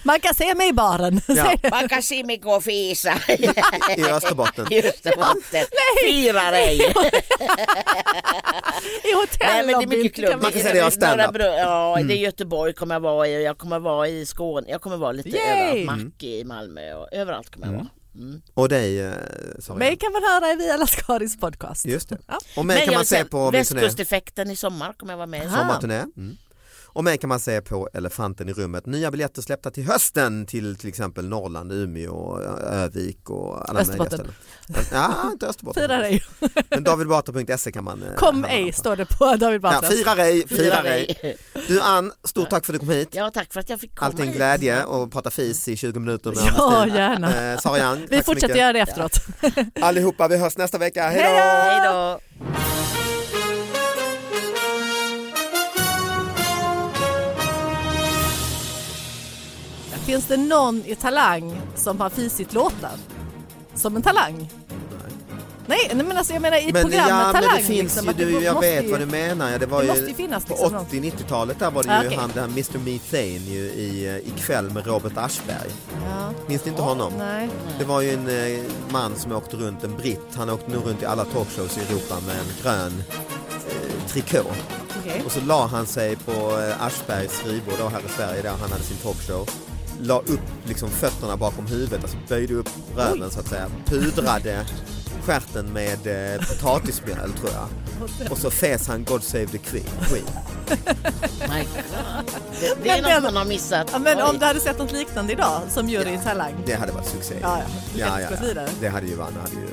Man 0.02 0.20
kan 0.20 0.34
se 0.34 0.54
mig 0.54 0.68
i 0.68 0.72
baren. 0.72 1.20
Ja. 1.28 1.54
Man 1.70 1.88
kan 1.88 2.02
se 2.02 2.24
mig 2.24 2.36
gå 2.36 2.50
och 2.52 2.64
fisa. 2.64 3.12
i 3.96 4.04
Österbotten. 4.04 4.66
I 4.72 4.88
Österbotten. 4.88 5.64
Fira 6.04 6.50
dig. 6.50 6.76
I 9.04 9.14
Nej 9.40 9.66
men 9.66 9.88
det 9.88 9.96
är 9.96 10.02
hotellobbyn. 10.02 10.38
Man 10.42 10.52
kan 10.52 10.60
säga 10.62 10.74
det 10.74 10.80
är 10.80 10.90
stand-up. 10.90 11.36
Ja, 11.40 11.94
Mm. 11.96 12.08
det 12.08 12.14
är 12.14 12.18
Göteborg 12.18 12.72
kommer 12.74 12.94
jag 12.94 13.00
vara 13.00 13.28
i 13.28 13.36
och 13.38 13.42
jag 13.42 13.58
kommer 13.58 13.78
vara 13.78 14.08
i 14.08 14.26
Skåne. 14.26 14.70
Jag 14.70 14.80
kommer 14.82 14.96
vara 14.96 15.12
lite 15.12 15.28
Yay! 15.28 15.80
överallt. 15.80 15.86
Macke 16.04 16.26
i 16.26 16.44
Malmö 16.44 16.94
och 16.94 17.08
överallt 17.12 17.50
kommer 17.50 17.66
jag 17.66 17.72
vara. 17.74 17.86
Mm. 18.14 18.42
Och 18.54 18.68
dig 18.68 19.00
eh. 19.00 19.12
Mig 19.76 19.96
kan 19.96 20.12
man 20.12 20.22
höra 20.22 20.52
i 20.52 20.56
Via 20.56 20.76
Lascaris 20.76 21.36
podcast. 21.40 21.86
Just 21.86 22.08
det. 22.08 22.18
Ja. 22.26 22.38
Och 22.56 22.66
mig 22.66 22.76
Men 22.76 22.84
kan 22.84 22.94
man 22.94 23.04
se 23.04 23.24
på. 23.24 23.50
Västkusteffekten 23.50 24.50
i 24.50 24.56
sommar 24.56 24.92
kommer 24.92 25.12
jag 25.12 25.16
vara 25.18 25.26
med 25.26 25.40
i. 25.40 25.48
Sommarturné. 25.48 25.94
Mm. 26.16 26.36
Och 26.92 27.04
mig 27.04 27.18
kan 27.18 27.28
man 27.28 27.40
se 27.40 27.60
på 27.60 27.88
Elefanten 27.92 28.48
i 28.48 28.52
rummet. 28.52 28.86
Nya 28.86 29.10
biljetter 29.10 29.42
släppta 29.42 29.70
till 29.70 29.84
hösten 29.84 30.46
till 30.46 30.76
till 30.76 30.88
exempel 30.88 31.28
Norrland, 31.28 31.72
Umeå, 31.72 32.38
Övik 32.62 33.30
och 33.30 33.68
alla 33.70 33.72
möjliga 33.72 33.80
Österbotten. 34.04 34.18
ställen. 34.18 34.84
Ja, 34.92 35.30
inte 35.32 35.46
Österbotten. 35.46 35.82
Fira 35.82 35.96
dig. 35.98 36.22
Men 36.70 36.84
davidbatra.se 36.84 37.72
kan 37.72 37.84
man... 37.84 38.02
eh, 38.02 38.14
Kom 38.14 38.44
ej 38.44 38.72
står 38.72 38.96
det 38.96 39.04
på 39.18 39.36
David 39.36 39.54
Ja, 39.64 39.70
Batras. 39.70 39.94
fira 39.94 40.14
ej, 40.26 40.48
fira 40.48 40.82
dig. 40.82 41.36
Du 41.68 41.80
Ann, 41.80 42.12
stort 42.24 42.50
tack 42.50 42.64
för 42.66 42.72
att 42.74 42.80
du 42.80 42.86
kom 42.86 42.94
hit. 42.94 43.08
Ja 43.12 43.30
tack 43.30 43.52
för 43.52 43.60
att 43.60 43.70
jag 43.70 43.80
fick 43.80 43.94
komma 43.96 44.06
Alltid 44.06 44.20
en 44.20 44.26
hit. 44.28 44.36
glädje 44.36 44.84
och 44.84 45.12
prata 45.12 45.30
fis 45.30 45.68
i 45.68 45.76
20 45.76 46.00
minuter 46.00 46.30
med 46.30 46.38
Ja, 46.56 46.76
Anna 46.82 46.96
gärna. 46.96 47.52
Eh, 47.52 47.82
Young, 47.82 48.06
Vi 48.10 48.22
fortsätter 48.22 48.54
göra 48.56 48.72
det 48.72 48.80
efteråt. 48.80 49.12
Allihopa, 49.80 50.28
vi 50.28 50.36
hörs 50.36 50.56
nästa 50.56 50.78
vecka. 50.78 51.08
Hej 51.08 51.80
då! 51.92 52.20
Finns 60.08 60.26
det 60.26 60.36
någon 60.36 60.82
i 60.86 60.94
Talang 60.94 61.60
som 61.76 62.00
har 62.00 62.10
fisit 62.10 62.54
låtar? 62.54 62.90
Som 63.74 63.96
en 63.96 64.02
talang? 64.02 64.50
Nej, 65.66 65.90
nej 65.94 66.06
men 66.06 66.16
alltså 66.16 66.32
jag 66.32 66.42
menar 66.42 66.56
i 66.68 66.72
Men, 66.72 66.82
programmet 66.82 67.08
ja, 67.08 67.32
men 67.32 67.34
Talang. 67.42 67.56
det 67.56 67.62
finns 67.62 67.94
liksom, 67.96 68.14
ju, 68.18 68.24
du, 68.38 68.44
jag 68.44 68.60
vet 68.60 68.84
ju- 68.84 68.90
vad 68.90 69.00
du 69.00 69.06
menar. 69.06 69.50
Ja, 69.50 69.58
det 69.58 69.66
var 69.66 69.82
det 69.82 69.96
ju, 70.08 70.14
finnas 70.14 70.44
på 70.44 70.54
liksom 70.54 70.72
någon. 70.72 70.86
80-90-talet 70.86 71.58
där 71.58 71.70
var 71.70 71.82
det 71.82 71.90
Ah, 71.98 72.02
ju 72.02 72.08
okej. 72.08 72.18
han, 72.20 72.30
här 72.30 72.44
Mr 72.44 72.78
Methane 72.78 73.50
ju, 73.54 73.60
i 73.60 74.06
eh, 74.26 74.32
Ikväll 74.34 74.70
med 74.70 74.86
Robert 74.86 75.12
Aschberg. 75.16 75.70
Ja, 76.10 76.30
Minns 76.46 76.64
ni 76.64 76.70
inte 76.70 76.82
honom? 76.82 77.12
nej. 77.18 77.48
Det 77.78 77.84
var 77.84 78.00
ju 78.00 78.10
en 78.10 78.28
eh, 78.28 78.60
man 78.90 79.16
som 79.16 79.32
åkte 79.32 79.56
runt, 79.56 79.84
en 79.84 79.96
britt, 79.96 80.34
han 80.36 80.50
åkte 80.50 80.70
nog 80.72 80.86
runt 80.86 81.02
i 81.02 81.06
alla 81.06 81.24
talkshows 81.24 81.78
i 81.78 81.80
Europa 81.80 82.14
med 82.26 82.36
en 82.36 82.62
grön 82.62 83.02
eh, 83.68 84.06
trikå. 84.08 84.38
Okej. 85.00 85.22
Och 85.26 85.32
så 85.32 85.40
la 85.40 85.66
han 85.66 85.86
sig 85.86 86.16
på 86.16 86.32
eh, 86.32 86.82
Aschbergs 86.86 87.32
skrivbord 87.38 87.74
då 87.78 87.88
här 87.88 88.00
i 88.00 88.08
Sverige 88.16 88.42
där 88.42 88.50
han 88.50 88.70
hade 88.70 88.82
sin 88.84 88.96
talkshow. 88.96 89.48
La 90.00 90.18
upp 90.18 90.40
liksom 90.64 90.90
fötterna 90.90 91.36
bakom 91.36 91.66
huvudet, 91.66 92.02
alltså 92.02 92.16
böjde 92.28 92.54
upp 92.54 92.68
röven 92.96 93.30
så 93.30 93.40
att 93.40 93.48
säga. 93.48 93.66
Pudrade 93.86 94.66
stjärten 95.24 95.66
med 95.72 96.06
eh, 96.34 96.40
potatismjöl 96.48 97.32
tror 97.32 97.50
jag. 97.52 97.68
Och 98.32 98.38
så 98.38 98.50
fes 98.50 98.88
han 98.88 99.04
God 99.04 99.22
Save 99.22 99.46
the 99.46 99.58
Queen. 99.58 99.84
queen. 100.08 100.24
My 101.48 101.60
God. 101.64 102.30
Det, 102.60 102.74
det 102.82 102.90
är 102.90 103.02
Men 103.02 103.14
något 103.14 103.22
man 103.22 103.36
har 103.36 103.44
missat. 103.44 103.88
Ja, 103.92 103.98
men 103.98 104.16
Oj. 104.18 104.22
om 104.22 104.38
du 104.38 104.44
hade 104.44 104.60
sett 104.60 104.78
något 104.78 104.92
liknande 104.92 105.32
idag 105.32 105.60
som 105.70 105.88
jury 105.88 106.14
i 106.14 106.18
Talang. 106.24 106.54
Det 106.66 106.74
hade 106.74 106.92
varit 106.92 107.06
succé. 107.06 107.34
Ja, 107.42 107.58
ja. 107.94 108.06
Ja, 108.06 108.20
ja, 108.20 108.28
ja. 108.56 108.62
Det 108.80 108.88
hade 108.88 109.06
ju 109.06 109.12
Anna 109.22 109.40
hade 109.40 109.52
ju 109.54 109.68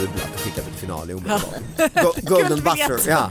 jublat 0.00 0.28
och 0.34 0.40
skickat 0.40 0.64
till 0.64 0.74
final 0.74 1.10
omedelbart. 1.10 1.42
Go- 1.94 2.12
Golden 2.34 2.60
buzzer, 2.60 3.10
ja. 3.10 3.30